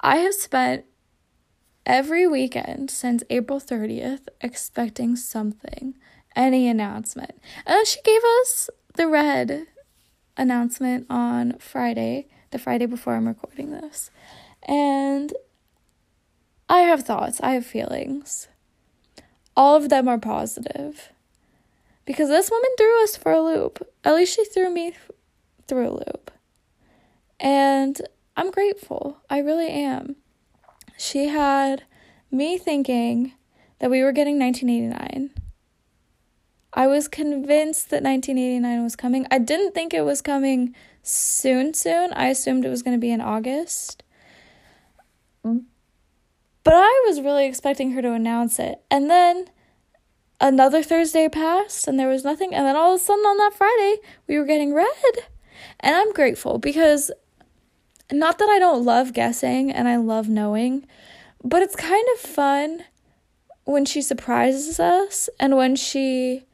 I 0.00 0.16
have 0.16 0.34
spent 0.34 0.84
every 1.86 2.26
weekend 2.26 2.90
since 2.90 3.22
April 3.30 3.60
30th 3.60 4.28
expecting 4.40 5.16
something, 5.16 5.94
any 6.36 6.68
announcement. 6.68 7.40
And 7.66 7.86
she 7.86 8.00
gave 8.02 8.22
us 8.40 8.70
the 8.94 9.06
red 9.06 9.66
announcement 10.36 11.06
on 11.08 11.58
Friday, 11.58 12.28
the 12.50 12.58
Friday 12.58 12.86
before 12.86 13.14
I'm 13.14 13.28
recording 13.28 13.70
this. 13.70 14.10
And 14.62 15.32
I 16.68 16.80
have 16.80 17.02
thoughts, 17.02 17.40
I 17.40 17.52
have 17.52 17.66
feelings. 17.66 18.48
All 19.56 19.76
of 19.76 19.88
them 19.88 20.08
are 20.08 20.18
positive. 20.18 21.12
Because 22.06 22.28
this 22.28 22.50
woman 22.50 22.70
threw 22.76 23.02
us 23.04 23.16
for 23.16 23.32
a 23.32 23.40
loop. 23.40 23.86
At 24.04 24.14
least 24.14 24.36
she 24.36 24.44
threw 24.44 24.70
me 24.70 24.94
through 25.66 25.88
a 25.88 25.90
loop. 25.90 26.30
And 27.40 28.00
I'm 28.36 28.50
grateful. 28.50 29.18
I 29.30 29.38
really 29.38 29.68
am. 29.68 30.16
She 30.98 31.28
had 31.28 31.84
me 32.30 32.58
thinking 32.58 33.32
that 33.78 33.90
we 33.90 34.02
were 34.02 34.12
getting 34.12 34.38
1989. 34.38 35.30
I 36.74 36.88
was 36.88 37.06
convinced 37.06 37.90
that 37.90 38.02
1989 38.02 38.82
was 38.82 38.96
coming. 38.96 39.26
I 39.30 39.38
didn't 39.38 39.74
think 39.74 39.94
it 39.94 40.04
was 40.04 40.20
coming 40.20 40.74
soon, 41.02 41.72
soon. 41.72 42.12
I 42.12 42.28
assumed 42.28 42.64
it 42.64 42.70
was 42.70 42.82
going 42.82 42.96
to 42.96 43.00
be 43.00 43.12
in 43.12 43.20
August. 43.20 44.02
But 45.42 46.72
I 46.74 47.04
was 47.06 47.20
really 47.20 47.46
expecting 47.46 47.92
her 47.92 48.02
to 48.02 48.12
announce 48.12 48.58
it. 48.58 48.80
And 48.90 49.08
then 49.08 49.46
another 50.40 50.82
Thursday 50.82 51.28
passed 51.28 51.86
and 51.86 51.98
there 51.98 52.08
was 52.08 52.24
nothing. 52.24 52.52
And 52.52 52.66
then 52.66 52.74
all 52.74 52.94
of 52.94 53.00
a 53.00 53.04
sudden 53.04 53.24
on 53.24 53.36
that 53.36 53.54
Friday, 53.56 54.00
we 54.26 54.36
were 54.36 54.44
getting 54.44 54.74
red. 54.74 54.88
And 55.78 55.94
I'm 55.94 56.12
grateful 56.12 56.58
because 56.58 57.12
not 58.10 58.38
that 58.38 58.48
I 58.48 58.58
don't 58.58 58.84
love 58.84 59.12
guessing 59.12 59.70
and 59.70 59.86
I 59.86 59.96
love 59.96 60.28
knowing, 60.28 60.86
but 61.44 61.62
it's 61.62 61.76
kind 61.76 62.06
of 62.14 62.20
fun 62.20 62.84
when 63.64 63.84
she 63.84 64.02
surprises 64.02 64.80
us 64.80 65.28
and 65.38 65.56
when 65.56 65.76
she 65.76 66.46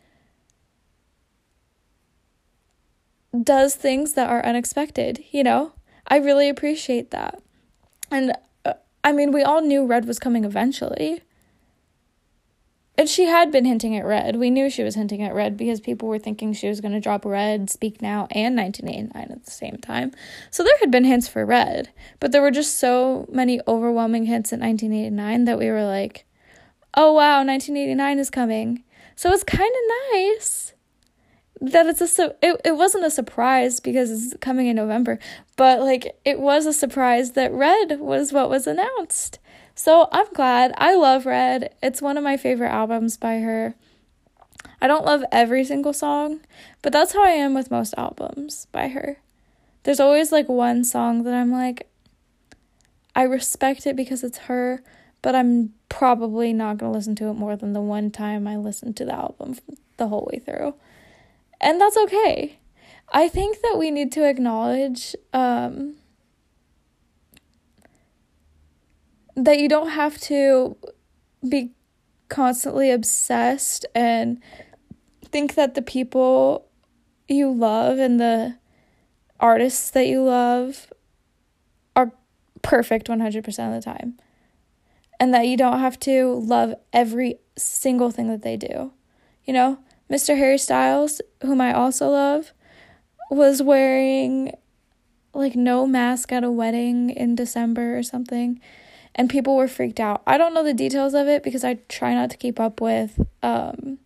does 3.42 3.74
things 3.74 4.14
that 4.14 4.28
are 4.28 4.44
unexpected, 4.44 5.24
you 5.30 5.44
know? 5.44 5.72
I 6.06 6.16
really 6.16 6.48
appreciate 6.48 7.10
that. 7.10 7.40
And 8.10 8.32
uh, 8.64 8.74
I 9.04 9.12
mean, 9.12 9.30
we 9.30 9.42
all 9.42 9.62
knew 9.62 9.86
Red 9.86 10.06
was 10.06 10.18
coming 10.18 10.44
eventually. 10.44 11.22
And 12.98 13.08
she 13.08 13.24
had 13.24 13.50
been 13.50 13.64
hinting 13.64 13.96
at 13.96 14.04
Red. 14.04 14.36
We 14.36 14.50
knew 14.50 14.68
she 14.68 14.82
was 14.82 14.94
hinting 14.94 15.22
at 15.22 15.34
Red 15.34 15.56
because 15.56 15.80
people 15.80 16.08
were 16.08 16.18
thinking 16.18 16.52
she 16.52 16.68
was 16.68 16.82
going 16.82 16.92
to 16.92 17.00
drop 17.00 17.24
Red, 17.24 17.70
Speak 17.70 18.02
Now, 18.02 18.26
and 18.30 18.54
1989 18.56 19.30
at 19.30 19.44
the 19.44 19.50
same 19.50 19.78
time. 19.78 20.12
So 20.50 20.62
there 20.62 20.76
had 20.80 20.90
been 20.90 21.04
hints 21.04 21.26
for 21.26 21.46
Red, 21.46 21.90
but 22.18 22.32
there 22.32 22.42
were 22.42 22.50
just 22.50 22.78
so 22.78 23.26
many 23.32 23.58
overwhelming 23.66 24.26
hints 24.26 24.52
at 24.52 24.60
1989 24.60 25.46
that 25.46 25.58
we 25.58 25.70
were 25.70 25.84
like, 25.84 26.26
oh 26.94 27.12
wow, 27.12 27.38
1989 27.42 28.18
is 28.18 28.28
coming. 28.28 28.84
So 29.16 29.32
it's 29.32 29.44
kind 29.44 29.62
of 29.62 30.14
nice 30.14 30.69
that 31.60 31.86
it's 31.86 32.00
a 32.00 32.08
su- 32.08 32.34
it, 32.42 32.60
it 32.64 32.76
wasn't 32.76 33.04
a 33.04 33.10
surprise 33.10 33.80
because 33.80 34.10
it's 34.10 34.34
coming 34.40 34.66
in 34.66 34.76
November, 34.76 35.18
but 35.56 35.80
like 35.80 36.18
it 36.24 36.40
was 36.40 36.66
a 36.66 36.72
surprise 36.72 37.32
that 37.32 37.52
Red 37.52 38.00
was 38.00 38.32
what 38.32 38.48
was 38.48 38.66
announced. 38.66 39.38
So 39.74 40.08
I'm 40.12 40.30
glad. 40.34 40.72
I 40.76 40.94
love 40.94 41.26
Red. 41.26 41.74
It's 41.82 42.02
one 42.02 42.16
of 42.16 42.24
my 42.24 42.36
favorite 42.36 42.70
albums 42.70 43.16
by 43.16 43.38
her. 43.38 43.74
I 44.80 44.86
don't 44.86 45.04
love 45.04 45.22
every 45.30 45.64
single 45.64 45.92
song, 45.92 46.40
but 46.82 46.92
that's 46.92 47.12
how 47.12 47.24
I 47.24 47.30
am 47.30 47.54
with 47.54 47.70
most 47.70 47.94
albums 47.96 48.66
by 48.72 48.88
her. 48.88 49.18
There's 49.82 50.00
always 50.00 50.32
like 50.32 50.48
one 50.48 50.84
song 50.84 51.22
that 51.24 51.34
I'm 51.34 51.52
like, 51.52 51.88
I 53.14 53.22
respect 53.22 53.86
it 53.86 53.96
because 53.96 54.22
it's 54.22 54.38
her, 54.38 54.82
but 55.22 55.34
I'm 55.34 55.74
probably 55.88 56.52
not 56.52 56.78
going 56.78 56.92
to 56.92 56.96
listen 56.96 57.14
to 57.16 57.28
it 57.28 57.34
more 57.34 57.56
than 57.56 57.72
the 57.72 57.80
one 57.80 58.10
time 58.10 58.46
I 58.46 58.56
listened 58.56 58.96
to 58.98 59.04
the 59.04 59.14
album 59.14 59.56
the 59.96 60.08
whole 60.08 60.28
way 60.32 60.38
through. 60.38 60.74
And 61.60 61.80
that's 61.80 61.96
okay. 61.96 62.58
I 63.12 63.28
think 63.28 63.60
that 63.62 63.76
we 63.76 63.90
need 63.90 64.12
to 64.12 64.28
acknowledge 64.28 65.14
um, 65.32 65.96
that 69.36 69.58
you 69.58 69.68
don't 69.68 69.90
have 69.90 70.18
to 70.22 70.76
be 71.46 71.72
constantly 72.28 72.90
obsessed 72.90 73.84
and 73.94 74.40
think 75.24 75.54
that 75.54 75.74
the 75.74 75.82
people 75.82 76.66
you 77.28 77.50
love 77.50 77.98
and 77.98 78.20
the 78.20 78.56
artists 79.38 79.90
that 79.90 80.06
you 80.06 80.22
love 80.22 80.92
are 81.96 82.12
perfect 82.62 83.08
100% 83.08 83.38
of 83.38 83.74
the 83.74 83.82
time. 83.82 84.18
And 85.18 85.34
that 85.34 85.46
you 85.46 85.56
don't 85.56 85.80
have 85.80 85.98
to 86.00 86.34
love 86.34 86.74
every 86.92 87.40
single 87.56 88.10
thing 88.10 88.28
that 88.28 88.42
they 88.42 88.56
do. 88.56 88.92
You 89.44 89.52
know, 89.52 89.78
Mr. 90.10 90.36
Harry 90.36 90.58
Styles, 90.58 91.20
whom 91.42 91.60
I 91.60 91.72
also 91.72 92.08
love, 92.08 92.52
was 93.30 93.62
wearing 93.62 94.52
like 95.32 95.54
no 95.54 95.86
mask 95.86 96.32
at 96.32 96.42
a 96.42 96.50
wedding 96.50 97.10
in 97.10 97.34
December 97.36 97.96
or 97.96 98.02
something 98.02 98.60
and 99.14 99.28
people 99.28 99.56
were 99.56 99.68
freaked 99.68 100.00
out. 100.00 100.22
I 100.26 100.38
don't 100.38 100.54
know 100.54 100.64
the 100.64 100.74
details 100.74 101.14
of 101.14 101.26
it 101.26 101.42
because 101.42 101.64
I 101.64 101.74
try 101.88 102.14
not 102.14 102.30
to 102.30 102.36
keep 102.36 102.60
up 102.60 102.80
with 102.80 103.20
um, 103.42 103.98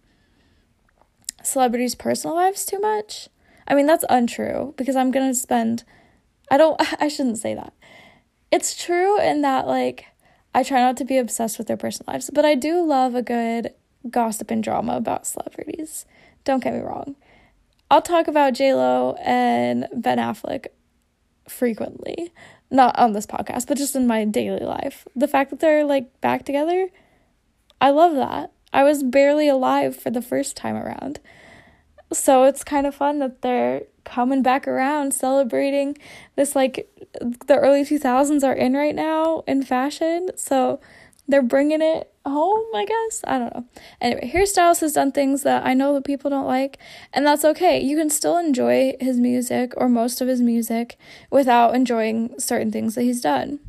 celebrities' 1.42 1.94
personal 1.94 2.36
lives 2.36 2.64
too 2.64 2.80
much. 2.80 3.28
I 3.66 3.74
mean, 3.74 3.86
that's 3.86 4.04
untrue 4.08 4.74
because 4.76 4.96
I'm 4.96 5.10
going 5.10 5.30
to 5.30 5.34
spend 5.34 5.84
I 6.50 6.56
don't 6.56 6.80
I 7.00 7.08
shouldn't 7.08 7.38
say 7.38 7.54
that. 7.54 7.72
It's 8.50 8.82
true 8.82 9.20
in 9.20 9.42
that 9.42 9.66
like 9.66 10.06
I 10.54 10.62
try 10.62 10.80
not 10.80 10.96
to 10.98 11.04
be 11.04 11.18
obsessed 11.18 11.58
with 11.58 11.66
their 11.66 11.76
personal 11.76 12.12
lives, 12.12 12.30
but 12.32 12.44
I 12.44 12.54
do 12.54 12.84
love 12.84 13.14
a 13.14 13.22
good 13.22 13.72
gossip 14.10 14.50
and 14.50 14.62
drama 14.62 14.96
about 14.96 15.26
celebrities. 15.26 16.06
Don't 16.44 16.62
get 16.62 16.74
me 16.74 16.80
wrong. 16.80 17.16
I'll 17.90 18.02
talk 18.02 18.28
about 18.28 18.58
Lo 18.58 19.16
and 19.22 19.86
Ben 19.94 20.18
Affleck 20.18 20.66
frequently 21.48 22.32
not 22.70 22.98
on 22.98 23.12
this 23.12 23.26
podcast, 23.26 23.66
but 23.66 23.78
just 23.78 23.94
in 23.96 24.06
my 24.06 24.24
daily 24.24 24.64
life. 24.64 25.06
The 25.14 25.28
fact 25.28 25.50
that 25.50 25.60
they're 25.60 25.84
like 25.84 26.20
back 26.20 26.44
together, 26.44 26.88
I 27.80 27.90
love 27.90 28.14
that. 28.16 28.52
I 28.72 28.82
was 28.82 29.02
barely 29.02 29.48
alive 29.48 29.94
for 29.94 30.10
the 30.10 30.22
first 30.22 30.56
time 30.56 30.76
around. 30.76 31.20
So 32.12 32.44
it's 32.44 32.64
kind 32.64 32.86
of 32.86 32.94
fun 32.94 33.20
that 33.20 33.42
they're 33.42 33.82
coming 34.04 34.42
back 34.42 34.68
around 34.68 35.14
celebrating 35.14 35.96
this 36.36 36.54
like 36.54 36.90
the 37.46 37.56
early 37.56 37.82
2000s 37.82 38.44
are 38.44 38.52
in 38.52 38.74
right 38.74 38.94
now 38.94 39.44
in 39.46 39.62
fashion. 39.62 40.30
So 40.36 40.80
they're 41.28 41.42
bringing 41.42 41.80
it 41.80 42.12
home, 42.24 42.64
I 42.74 42.84
guess. 42.84 43.22
I 43.26 43.38
don't 43.38 43.54
know. 43.54 43.64
Anyway, 44.00 44.26
Harry 44.28 44.46
Styles 44.46 44.80
has 44.80 44.92
done 44.92 45.12
things 45.12 45.42
that 45.42 45.66
I 45.66 45.74
know 45.74 45.94
that 45.94 46.04
people 46.04 46.30
don't 46.30 46.46
like, 46.46 46.78
and 47.12 47.26
that's 47.26 47.44
okay. 47.44 47.80
You 47.80 47.96
can 47.96 48.10
still 48.10 48.38
enjoy 48.38 48.94
his 49.00 49.18
music 49.18 49.72
or 49.76 49.88
most 49.88 50.20
of 50.20 50.28
his 50.28 50.40
music 50.40 50.98
without 51.30 51.74
enjoying 51.74 52.38
certain 52.38 52.72
things 52.72 52.94
that 52.94 53.02
he's 53.02 53.20
done. 53.20 53.60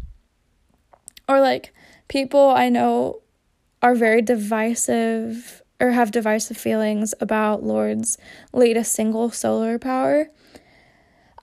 Or 1.27 1.41
like 1.41 1.73
people 2.07 2.49
I 2.49 2.69
know 2.69 3.21
are 3.81 3.95
very 3.95 4.21
divisive 4.21 5.61
or 5.79 5.91
have 5.91 6.11
divisive 6.11 6.57
feelings 6.57 7.13
about 7.19 7.63
Lorde's 7.63 8.17
latest 8.53 8.93
single, 8.93 9.29
Solar 9.31 9.77
Power. 9.77 10.29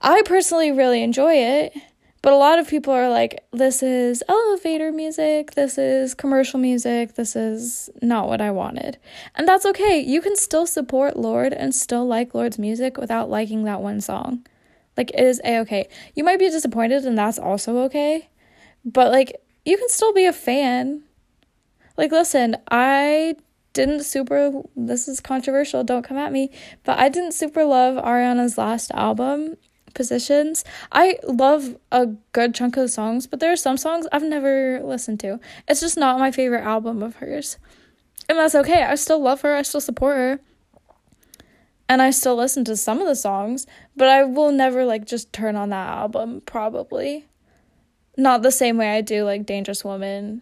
I 0.01 0.21
personally 0.25 0.71
really 0.71 1.03
enjoy 1.03 1.35
it. 1.35 1.73
But 2.23 2.31
a 2.31 2.37
lot 2.37 2.57
of 2.57 2.69
people 2.69 2.93
are 2.93 3.09
like, 3.09 3.43
this 3.51 3.83
is 3.83 4.23
elevator 4.29 4.93
music, 4.93 5.55
this 5.55 5.77
is 5.77 6.13
commercial 6.13 6.57
music, 6.57 7.15
this 7.15 7.35
is 7.35 7.89
not 8.01 8.29
what 8.29 8.39
I 8.39 8.49
wanted. 8.49 8.97
And 9.35 9.45
that's 9.45 9.65
okay. 9.65 9.99
You 9.99 10.21
can 10.21 10.37
still 10.37 10.65
support 10.65 11.17
Lorde 11.17 11.51
and 11.51 11.75
still 11.75 12.07
like 12.07 12.33
Lorde's 12.33 12.57
music 12.57 12.97
without 12.97 13.29
liking 13.29 13.65
that 13.65 13.81
one 13.81 13.99
song. 13.99 14.47
Like, 14.95 15.11
it 15.11 15.19
is 15.19 15.41
a 15.43 15.59
okay. 15.59 15.89
You 16.15 16.23
might 16.23 16.39
be 16.39 16.49
disappointed, 16.49 17.03
and 17.03 17.17
that's 17.17 17.39
also 17.39 17.79
okay. 17.79 18.29
But, 18.85 19.11
like, 19.11 19.41
you 19.65 19.77
can 19.77 19.89
still 19.89 20.13
be 20.13 20.25
a 20.25 20.31
fan. 20.31 21.03
Like, 21.97 22.13
listen, 22.13 22.55
I 22.71 23.35
didn't 23.73 24.03
super, 24.03 24.61
this 24.77 25.09
is 25.09 25.19
controversial, 25.19 25.83
don't 25.83 26.03
come 26.03 26.17
at 26.17 26.31
me, 26.31 26.51
but 26.85 26.99
I 26.99 27.09
didn't 27.09 27.33
super 27.33 27.65
love 27.65 28.01
Ariana's 28.01 28.57
last 28.57 28.91
album 28.91 29.57
positions. 29.93 30.63
I 30.91 31.17
love 31.23 31.77
a 31.91 32.07
good 32.31 32.53
chunk 32.55 32.77
of 32.77 32.89
songs, 32.91 33.27
but 33.27 33.39
there 33.39 33.51
are 33.51 33.57
some 33.57 33.77
songs 33.77 34.07
I've 34.11 34.23
never 34.23 34.81
listened 34.83 35.19
to. 35.21 35.39
It's 35.67 35.81
just 35.81 35.97
not 35.97 36.19
my 36.19 36.31
favorite 36.31 36.63
album 36.63 37.03
of 37.03 37.17
hers. 37.17 37.57
And 38.29 38.37
that's 38.37 38.55
okay. 38.55 38.83
I 38.83 38.95
still 38.95 39.19
love 39.21 39.41
her. 39.41 39.55
I 39.55 39.61
still 39.63 39.81
support 39.81 40.17
her. 40.17 40.39
and 41.89 42.01
I 42.01 42.11
still 42.11 42.35
listen 42.35 42.63
to 42.65 42.77
some 42.77 42.99
of 43.01 43.07
the 43.07 43.15
songs, 43.15 43.67
but 43.95 44.07
I 44.07 44.23
will 44.23 44.51
never 44.51 44.85
like 44.85 45.05
just 45.05 45.31
turn 45.33 45.55
on 45.55 45.69
that 45.69 45.89
album 45.89 46.41
probably. 46.45 47.25
Not 48.17 48.41
the 48.41 48.51
same 48.51 48.77
way 48.77 48.95
I 48.95 49.01
do 49.01 49.23
like 49.23 49.45
Dangerous 49.45 49.83
Woman, 49.83 50.41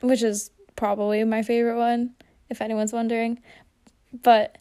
which 0.00 0.22
is 0.22 0.50
probably 0.76 1.22
my 1.24 1.42
favorite 1.42 1.76
one 1.76 2.14
if 2.48 2.60
anyone's 2.60 2.92
wondering. 2.92 3.40
But 4.12 4.58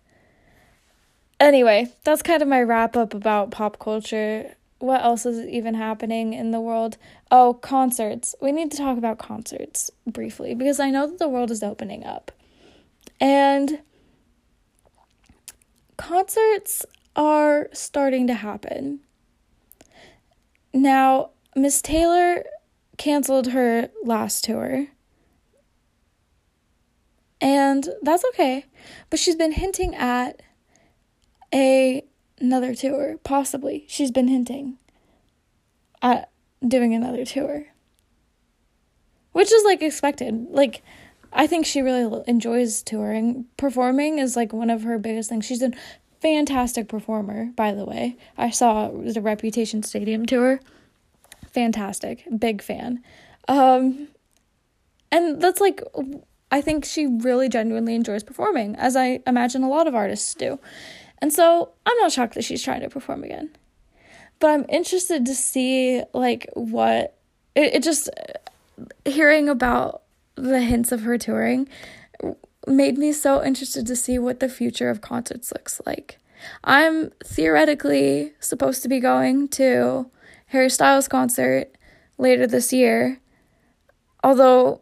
anyway, 1.39 1.91
that's 2.03 2.21
kind 2.21 2.41
of 2.41 2.47
my 2.47 2.61
wrap 2.61 2.95
up 2.95 3.13
about 3.13 3.51
pop 3.51 3.79
culture. 3.79 4.55
What 4.79 5.01
else 5.01 5.25
is 5.25 5.47
even 5.47 5.75
happening 5.75 6.33
in 6.33 6.51
the 6.51 6.59
world? 6.59 6.97
Oh, 7.31 7.53
concerts. 7.53 8.35
We 8.41 8.51
need 8.51 8.71
to 8.71 8.77
talk 8.77 8.97
about 8.97 9.17
concerts 9.17 9.89
briefly 10.05 10.55
because 10.55 10.79
I 10.79 10.89
know 10.89 11.07
that 11.07 11.19
the 11.19 11.29
world 11.29 11.51
is 11.51 11.63
opening 11.63 12.05
up. 12.05 12.31
And 13.19 13.79
concerts 15.97 16.85
are 17.15 17.69
starting 17.71 18.27
to 18.27 18.33
happen. 18.33 18.99
Now, 20.73 21.29
Miss 21.55 21.81
Taylor 21.81 22.43
canceled 22.97 23.47
her 23.47 23.89
last 24.03 24.43
tour. 24.43 24.87
And 27.39 27.89
that's 28.01 28.23
okay. 28.29 28.65
But 29.09 29.19
she's 29.19 29.35
been 29.35 29.51
hinting 29.51 29.95
at 29.95 30.41
a 31.53 32.03
another 32.39 32.75
tour, 32.75 33.17
possibly. 33.23 33.85
She's 33.87 34.11
been 34.11 34.27
hinting 34.27 34.77
at 36.01 36.29
doing 36.67 36.93
another 36.93 37.25
tour. 37.25 37.67
Which 39.31 39.51
is 39.51 39.63
like 39.63 39.81
expected. 39.81 40.47
Like 40.49 40.83
I 41.31 41.47
think 41.47 41.65
she 41.65 41.81
really 41.81 42.23
enjoys 42.27 42.83
touring. 42.83 43.45
Performing 43.57 44.19
is 44.19 44.35
like 44.35 44.53
one 44.53 44.69
of 44.69 44.83
her 44.83 44.99
biggest 44.99 45.29
things. 45.29 45.45
She's 45.45 45.63
a 45.63 45.71
fantastic 46.21 46.87
performer, 46.87 47.51
by 47.55 47.73
the 47.73 47.85
way. 47.85 48.17
I 48.37 48.49
saw 48.49 48.89
the 48.89 49.21
Reputation 49.21 49.83
Stadium 49.83 50.25
tour. 50.25 50.59
Fantastic. 51.51 52.25
Big 52.37 52.61
fan. 52.61 53.03
Um 53.47 54.09
and 55.11 55.41
that's 55.41 55.61
like 55.61 55.81
I 56.51 56.61
think 56.61 56.85
she 56.85 57.07
really 57.07 57.49
genuinely 57.49 57.95
enjoys 57.95 58.23
performing, 58.23 58.75
as 58.75 58.95
I 58.95 59.21
imagine 59.25 59.63
a 59.63 59.69
lot 59.69 59.87
of 59.87 59.95
artists 59.95 60.35
do. 60.35 60.59
And 61.23 61.31
so 61.31 61.71
I'm 61.85 61.97
not 61.99 62.11
shocked 62.11 62.33
that 62.33 62.43
she's 62.43 62.61
trying 62.61 62.81
to 62.81 62.89
perform 62.89 63.23
again. 63.23 63.51
But 64.39 64.49
I'm 64.49 64.65
interested 64.67 65.25
to 65.25 65.33
see 65.33 66.03
like 66.13 66.49
what 66.53 67.17
it, 67.55 67.75
it 67.75 67.83
just 67.83 68.09
hearing 69.05 69.47
about 69.47 70.01
the 70.35 70.59
hints 70.59 70.91
of 70.91 71.03
her 71.03 71.17
touring 71.17 71.69
made 72.67 72.97
me 72.97 73.13
so 73.13 73.41
interested 73.41 73.87
to 73.87 73.95
see 73.95 74.19
what 74.19 74.41
the 74.41 74.49
future 74.49 74.89
of 74.89 74.99
concerts 74.99 75.53
looks 75.53 75.79
like. 75.85 76.19
I'm 76.65 77.11
theoretically 77.23 78.33
supposed 78.41 78.83
to 78.83 78.89
be 78.89 78.99
going 78.99 79.47
to 79.49 80.11
Harry 80.47 80.69
Styles 80.69 81.07
concert 81.07 81.73
later 82.17 82.45
this 82.45 82.73
year. 82.73 83.21
Although 84.25 84.81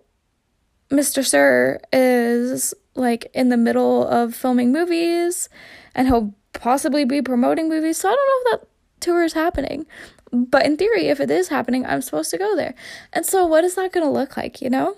Mr. 0.89 1.23
Sir 1.23 1.80
is 1.93 2.73
like 2.95 3.30
in 3.36 3.49
the 3.49 3.58
middle 3.58 4.08
of 4.08 4.34
filming 4.34 4.71
movies 4.71 5.47
and 5.95 6.08
he'll 6.08 6.34
possibly 6.54 7.06
be 7.06 7.21
promoting 7.21 7.69
movies. 7.69 7.97
So 7.97 8.10
I 8.10 8.15
don't 8.15 8.27
know 8.27 8.51
if 8.54 8.62
that 8.62 8.67
tour 8.99 9.23
is 9.23 9.34
happening. 9.34 9.86
But 10.32 10.65
in 10.65 10.77
theory, 10.77 11.08
if 11.08 11.19
it 11.19 11.30
is 11.30 11.49
happening, 11.49 11.86
I'm 11.86 12.01
supposed 12.01 12.32
to 12.32 12.38
go 12.38 12.56
there. 12.56 12.73
And 13.12 13.25
so 13.25 13.45
what 13.45 13.63
is 13.63 13.75
that 13.75 13.91
going 13.91 14.06
to 14.06 14.12
look 14.12 14.38
like, 14.38 14.62
you 14.62 14.69
know? 14.69 14.95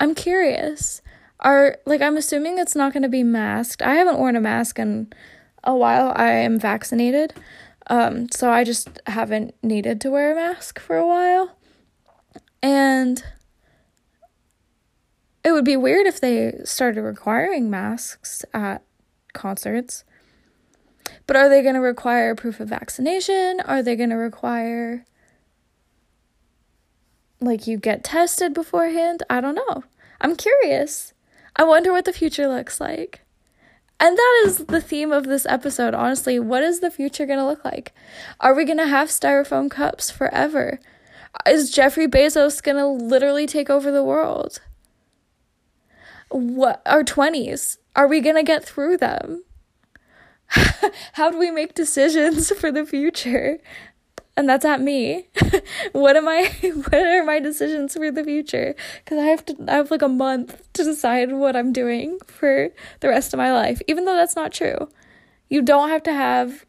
I'm 0.00 0.14
curious. 0.14 1.00
Are 1.40 1.78
like 1.86 2.00
I'm 2.00 2.16
assuming 2.16 2.58
it's 2.58 2.74
not 2.74 2.92
going 2.92 3.02
to 3.02 3.08
be 3.08 3.22
masked. 3.22 3.82
I 3.82 3.94
haven't 3.94 4.18
worn 4.18 4.36
a 4.36 4.40
mask 4.40 4.78
in 4.78 5.12
a 5.64 5.74
while. 5.74 6.12
I 6.16 6.30
am 6.30 6.58
vaccinated. 6.58 7.34
Um 7.88 8.28
so 8.30 8.50
I 8.50 8.64
just 8.64 9.00
haven't 9.06 9.54
needed 9.62 10.00
to 10.00 10.10
wear 10.10 10.32
a 10.32 10.34
mask 10.34 10.80
for 10.80 10.96
a 10.96 11.06
while. 11.06 11.56
And 12.62 13.22
it 15.44 15.52
would 15.52 15.64
be 15.64 15.76
weird 15.76 16.06
if 16.06 16.20
they 16.20 16.58
started 16.64 17.02
requiring 17.02 17.70
masks 17.70 18.44
at 18.52 18.82
concerts. 19.34 20.04
But 21.26 21.36
are 21.36 21.48
they 21.48 21.62
going 21.62 21.74
to 21.74 21.80
require 21.80 22.34
proof 22.34 22.60
of 22.60 22.68
vaccination? 22.68 23.60
Are 23.60 23.82
they 23.82 23.96
going 23.96 24.10
to 24.10 24.16
require 24.16 25.04
like 27.40 27.66
you 27.66 27.78
get 27.78 28.04
tested 28.04 28.54
beforehand? 28.54 29.22
I 29.28 29.40
don't 29.40 29.56
know. 29.56 29.84
I'm 30.20 30.36
curious. 30.36 31.12
I 31.56 31.64
wonder 31.64 31.92
what 31.92 32.04
the 32.04 32.12
future 32.12 32.48
looks 32.48 32.80
like. 32.80 33.22
And 33.98 34.16
that 34.16 34.42
is 34.44 34.58
the 34.66 34.80
theme 34.80 35.10
of 35.10 35.24
this 35.24 35.46
episode, 35.46 35.94
honestly. 35.94 36.38
What 36.38 36.62
is 36.62 36.80
the 36.80 36.90
future 36.90 37.24
going 37.24 37.38
to 37.38 37.46
look 37.46 37.64
like? 37.64 37.94
Are 38.40 38.54
we 38.54 38.64
going 38.64 38.78
to 38.78 38.86
have 38.86 39.08
styrofoam 39.08 39.70
cups 39.70 40.10
forever? 40.10 40.78
Is 41.46 41.70
Jeffrey 41.70 42.06
Bezos 42.06 42.62
going 42.62 42.76
to 42.76 42.86
literally 42.86 43.46
take 43.46 43.70
over 43.70 43.90
the 43.90 44.04
world? 44.04 44.60
What 46.30 46.82
our 46.84 47.02
20s? 47.02 47.78
Are 47.94 48.06
we 48.06 48.20
going 48.20 48.36
to 48.36 48.42
get 48.42 48.64
through 48.64 48.98
them? 48.98 49.44
How 51.12 51.30
do 51.30 51.38
we 51.38 51.50
make 51.50 51.74
decisions 51.74 52.50
for 52.50 52.70
the 52.70 52.84
future? 52.86 53.58
and 54.36 54.48
that's 54.48 54.64
at 54.64 54.80
me. 54.80 55.28
what 55.92 56.16
am 56.16 56.28
I 56.28 56.52
what 56.62 56.94
are 56.94 57.24
my 57.24 57.38
decisions 57.38 57.94
for 57.94 58.10
the 58.10 58.22
future? 58.22 58.74
Cuz 59.06 59.18
I 59.18 59.24
have 59.24 59.44
to 59.46 59.56
I 59.68 59.74
have 59.76 59.90
like 59.90 60.02
a 60.02 60.08
month 60.08 60.72
to 60.74 60.84
decide 60.84 61.32
what 61.32 61.56
I'm 61.56 61.72
doing 61.72 62.18
for 62.26 62.70
the 63.00 63.08
rest 63.08 63.32
of 63.32 63.38
my 63.38 63.52
life, 63.52 63.80
even 63.86 64.04
though 64.04 64.14
that's 64.14 64.36
not 64.36 64.52
true. 64.52 64.88
You 65.48 65.62
don't 65.62 65.88
have 65.88 66.02
to 66.04 66.12
have 66.12 66.66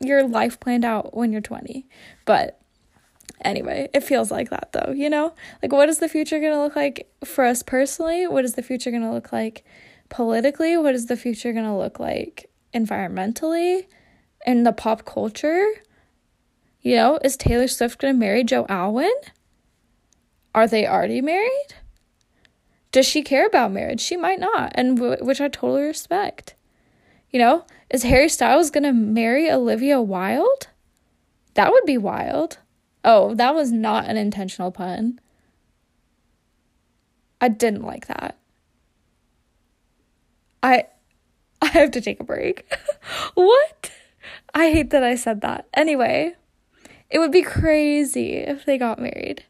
your 0.00 0.22
life 0.26 0.60
planned 0.60 0.84
out 0.84 1.16
when 1.16 1.32
you're 1.32 1.40
20. 1.40 1.86
But 2.24 2.60
anyway, 3.40 3.88
it 3.94 4.04
feels 4.04 4.30
like 4.30 4.50
that 4.50 4.72
though, 4.72 4.92
you 4.92 5.08
know? 5.08 5.34
Like 5.62 5.72
what 5.72 5.88
is 5.88 5.98
the 5.98 6.08
future 6.08 6.38
going 6.38 6.52
to 6.52 6.62
look 6.62 6.76
like 6.76 7.10
for 7.24 7.44
us 7.44 7.62
personally? 7.62 8.26
What 8.26 8.44
is 8.44 8.54
the 8.54 8.62
future 8.62 8.90
going 8.90 9.02
to 9.02 9.12
look 9.12 9.32
like 9.32 9.64
politically? 10.08 10.76
What 10.76 10.94
is 10.94 11.06
the 11.06 11.16
future 11.16 11.52
going 11.52 11.64
to 11.64 11.74
look 11.74 11.98
like 11.98 12.50
environmentally? 12.78 13.86
In 14.46 14.62
the 14.62 14.72
pop 14.72 15.04
culture? 15.04 15.66
You 16.80 16.96
know, 16.96 17.18
is 17.24 17.36
Taylor 17.36 17.68
Swift 17.68 18.00
going 18.00 18.14
to 18.14 18.18
marry 18.18 18.44
Joe 18.44 18.66
Alwyn? 18.68 19.12
Are 20.54 20.66
they 20.66 20.86
already 20.86 21.20
married? 21.20 21.74
Does 22.92 23.06
she 23.06 23.22
care 23.22 23.46
about 23.46 23.72
marriage? 23.72 24.00
She 24.00 24.16
might 24.16 24.40
not, 24.40 24.72
and 24.74 24.96
w- 24.96 25.24
which 25.24 25.40
I 25.40 25.48
totally 25.48 25.82
respect. 25.82 26.54
You 27.30 27.38
know, 27.38 27.64
is 27.90 28.04
Harry 28.04 28.28
Styles 28.28 28.70
going 28.70 28.84
to 28.84 28.92
marry 28.92 29.50
Olivia 29.50 30.00
Wilde? 30.00 30.68
That 31.54 31.72
would 31.72 31.84
be 31.84 31.98
wild. 31.98 32.58
Oh, 33.04 33.34
that 33.34 33.54
was 33.54 33.70
not 33.70 34.06
an 34.06 34.16
intentional 34.16 34.70
pun. 34.70 35.20
I 37.40 37.48
didn't 37.48 37.82
like 37.82 38.06
that. 38.06 38.36
I 40.62 40.86
I 41.74 41.78
have 41.78 41.90
to 41.92 42.00
take 42.00 42.20
a 42.20 42.24
break. 42.24 42.70
what? 43.34 43.90
I 44.54 44.70
hate 44.70 44.90
that 44.90 45.02
I 45.02 45.14
said 45.14 45.40
that. 45.42 45.68
Anyway, 45.74 46.34
it 47.10 47.18
would 47.18 47.32
be 47.32 47.42
crazy 47.42 48.36
if 48.36 48.64
they 48.64 48.78
got 48.78 48.98
married. 48.98 49.44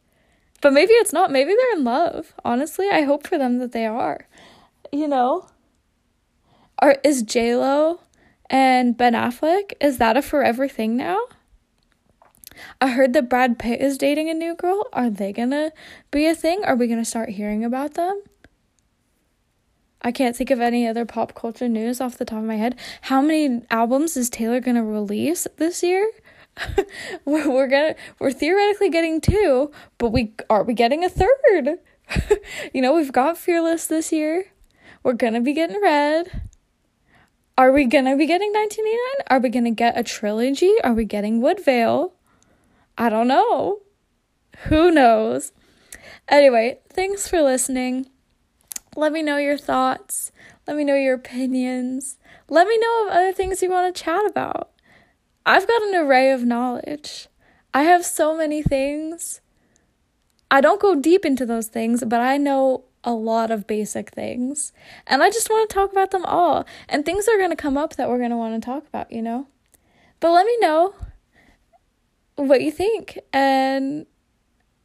But 0.60 0.72
maybe 0.72 0.92
it's 0.94 1.12
not. 1.12 1.30
Maybe 1.30 1.54
they're 1.54 1.78
in 1.78 1.84
love. 1.84 2.34
Honestly, 2.44 2.88
I 2.90 3.02
hope 3.02 3.26
for 3.26 3.38
them 3.38 3.58
that 3.58 3.72
they 3.72 3.86
are. 3.86 4.26
You 4.90 5.06
know? 5.06 5.48
Are 6.80 6.96
is 7.04 7.22
J 7.22 7.54
Lo 7.54 8.00
and 8.50 8.96
Ben 8.96 9.14
Affleck, 9.14 9.72
is 9.80 9.98
that 9.98 10.16
a 10.16 10.22
forever 10.22 10.68
thing 10.68 10.96
now? 10.96 11.18
I 12.80 12.88
heard 12.88 13.12
that 13.12 13.28
Brad 13.28 13.58
Pitt 13.58 13.80
is 13.80 13.98
dating 13.98 14.30
a 14.30 14.34
new 14.34 14.54
girl. 14.54 14.88
Are 14.92 15.10
they 15.10 15.32
gonna 15.32 15.72
be 16.10 16.26
a 16.26 16.34
thing? 16.34 16.64
Are 16.64 16.74
we 16.74 16.86
gonna 16.86 17.04
start 17.04 17.30
hearing 17.30 17.64
about 17.64 17.94
them? 17.94 18.22
I 20.02 20.12
can't 20.12 20.36
think 20.36 20.50
of 20.50 20.60
any 20.60 20.86
other 20.86 21.04
pop 21.04 21.34
culture 21.34 21.68
news 21.68 22.00
off 22.00 22.18
the 22.18 22.24
top 22.24 22.38
of 22.38 22.44
my 22.44 22.56
head. 22.56 22.78
How 23.02 23.20
many 23.20 23.62
albums 23.70 24.16
is 24.16 24.30
Taylor 24.30 24.60
gonna 24.60 24.84
release 24.84 25.46
this 25.56 25.82
year? 25.82 26.10
we're, 27.24 27.50
we're 27.50 27.66
gonna 27.68 27.94
we're 28.18 28.32
theoretically 28.32 28.90
getting 28.90 29.20
two, 29.20 29.70
but 29.98 30.10
we 30.10 30.34
are 30.48 30.62
we 30.62 30.74
getting 30.74 31.04
a 31.04 31.08
third? 31.08 31.78
you 32.72 32.80
know, 32.80 32.94
we've 32.94 33.12
got 33.12 33.38
Fearless 33.38 33.86
this 33.86 34.12
year. 34.12 34.46
We're 35.02 35.14
gonna 35.14 35.40
be 35.40 35.52
getting 35.52 35.80
Red. 35.80 36.42
Are 37.56 37.72
we 37.72 37.86
gonna 37.86 38.16
be 38.16 38.26
getting 38.26 38.52
1989? 38.52 39.26
Are 39.30 39.40
we 39.40 39.48
gonna 39.48 39.70
get 39.72 39.98
a 39.98 40.04
trilogy? 40.04 40.74
Are 40.84 40.94
we 40.94 41.04
getting 41.04 41.40
Woodvale? 41.40 42.12
I 42.96 43.08
don't 43.08 43.28
know. 43.28 43.80
Who 44.66 44.90
knows? 44.90 45.52
Anyway, 46.28 46.78
thanks 46.88 47.28
for 47.28 47.42
listening. 47.42 48.06
Let 48.96 49.12
me 49.12 49.22
know 49.22 49.36
your 49.36 49.58
thoughts. 49.58 50.32
Let 50.66 50.76
me 50.76 50.84
know 50.84 50.94
your 50.94 51.14
opinions. 51.14 52.18
Let 52.48 52.66
me 52.66 52.78
know 52.78 53.06
of 53.06 53.12
other 53.12 53.32
things 53.32 53.62
you 53.62 53.70
want 53.70 53.94
to 53.94 54.02
chat 54.02 54.26
about. 54.26 54.70
I've 55.46 55.66
got 55.66 55.82
an 55.82 55.94
array 55.94 56.30
of 56.30 56.44
knowledge. 56.44 57.28
I 57.72 57.82
have 57.84 58.04
so 58.04 58.36
many 58.36 58.62
things. 58.62 59.40
I 60.50 60.60
don't 60.60 60.80
go 60.80 60.94
deep 60.94 61.24
into 61.24 61.46
those 61.46 61.68
things, 61.68 62.02
but 62.04 62.20
I 62.20 62.36
know 62.36 62.84
a 63.04 63.12
lot 63.12 63.50
of 63.50 63.66
basic 63.66 64.10
things. 64.10 64.72
And 65.06 65.22
I 65.22 65.30
just 65.30 65.48
want 65.48 65.68
to 65.68 65.74
talk 65.74 65.92
about 65.92 66.10
them 66.10 66.24
all. 66.24 66.66
And 66.88 67.04
things 67.04 67.28
are 67.28 67.38
going 67.38 67.50
to 67.50 67.56
come 67.56 67.76
up 67.76 67.96
that 67.96 68.08
we're 68.08 68.18
going 68.18 68.30
to 68.30 68.36
want 68.36 68.60
to 68.60 68.64
talk 68.64 68.86
about, 68.86 69.12
you 69.12 69.22
know? 69.22 69.46
But 70.20 70.32
let 70.32 70.46
me 70.46 70.56
know 70.60 70.94
what 72.36 72.60
you 72.60 72.70
think 72.70 73.18
and 73.32 74.06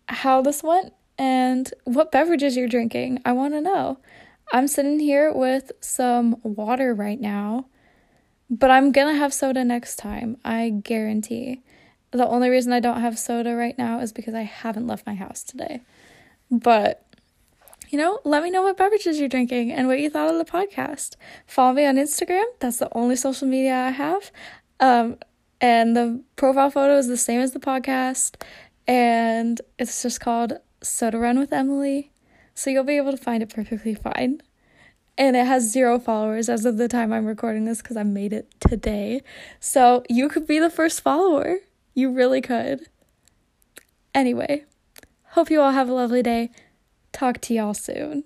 how 0.08 0.42
this 0.42 0.64
went 0.64 0.94
and 1.18 1.74
what 1.84 2.12
beverages 2.12 2.58
you're 2.58 2.68
drinking. 2.68 3.22
I 3.26 3.34
want 3.34 3.54
to 3.54 3.62
know. 3.62 4.00
I'm 4.52 4.68
sitting 4.68 5.00
here 5.00 5.32
with 5.32 5.72
some 5.80 6.38
water 6.44 6.94
right 6.94 7.20
now, 7.20 7.68
but 8.50 8.70
I'm 8.72 8.92
gonna 8.92 9.16
have 9.16 9.34
soda 9.34 9.64
next 9.64 9.96
time. 9.98 10.38
I 10.44 10.70
guarantee. 10.70 11.62
The 12.12 12.28
only 12.28 12.50
reason 12.50 12.74
I 12.74 12.80
don't 12.80 13.02
have 13.02 13.18
soda 13.18 13.56
right 13.56 13.78
now 13.78 14.00
is 14.00 14.14
because 14.14 14.36
I 14.36 14.44
haven't 14.44 14.86
left 14.86 15.08
my 15.08 15.16
house 15.16 15.44
today. 15.44 15.82
But, 16.52 17.04
you 17.90 17.98
know, 17.98 18.20
let 18.24 18.44
me 18.44 18.52
know 18.52 18.62
what 18.62 18.78
beverages 18.78 19.20
you're 19.20 19.30
drinking 19.30 19.72
and 19.72 19.88
what 19.88 20.00
you 20.00 20.12
thought 20.12 20.32
of 20.32 20.38
the 20.38 20.52
podcast. 20.52 21.16
Follow 21.48 21.74
me 21.74 21.86
on 21.86 21.96
Instagram. 21.96 22.44
That's 22.60 22.78
the 22.78 22.90
only 22.92 23.16
social 23.16 23.48
media 23.48 23.76
I 23.76 23.90
have. 23.90 24.32
Um, 24.80 25.18
and 25.60 25.96
the 25.96 26.22
profile 26.36 26.70
photo 26.70 26.98
is 26.98 27.08
the 27.08 27.18
same 27.18 27.42
as 27.42 27.54
the 27.54 27.60
podcast. 27.60 28.36
And 28.86 29.60
it's 29.80 30.04
just 30.04 30.20
called 30.20 30.54
Soda 30.84 31.18
Run 31.18 31.40
with 31.40 31.54
Emily. 31.54 32.12
So 32.54 32.70
you'll 32.70 32.84
be 32.84 32.98
able 32.98 33.12
to 33.12 33.18
find 33.18 33.42
it 33.42 33.54
perfectly 33.54 33.96
fine. 33.96 34.42
And 35.18 35.36
it 35.36 35.46
has 35.46 35.72
zero 35.72 36.00
followers 36.00 36.50
as 36.50 36.66
of 36.66 36.78
the 36.78 36.88
time 36.88 37.14
I'm 37.14 37.26
recording 37.26 37.66
this 37.66 37.82
because 37.82 37.98
I 37.98 38.04
made 38.04 38.34
it 38.34 38.54
today. 38.60 39.22
So 39.60 40.04
you 40.10 40.28
could 40.28 40.48
be 40.48 40.60
the 40.60 40.70
first 40.70 41.02
follower. 41.02 41.58
You 41.94 42.12
really 42.12 42.42
could. 42.42 42.88
Anyway, 44.16 44.66
hope 45.30 45.50
you 45.50 45.62
all 45.62 45.72
have 45.72 45.90
a 45.90 45.94
lovely 45.94 46.24
day. 46.24 46.52
Talk 47.12 47.42
to 47.42 47.54
y'all 47.54 47.76
soon. 47.76 48.24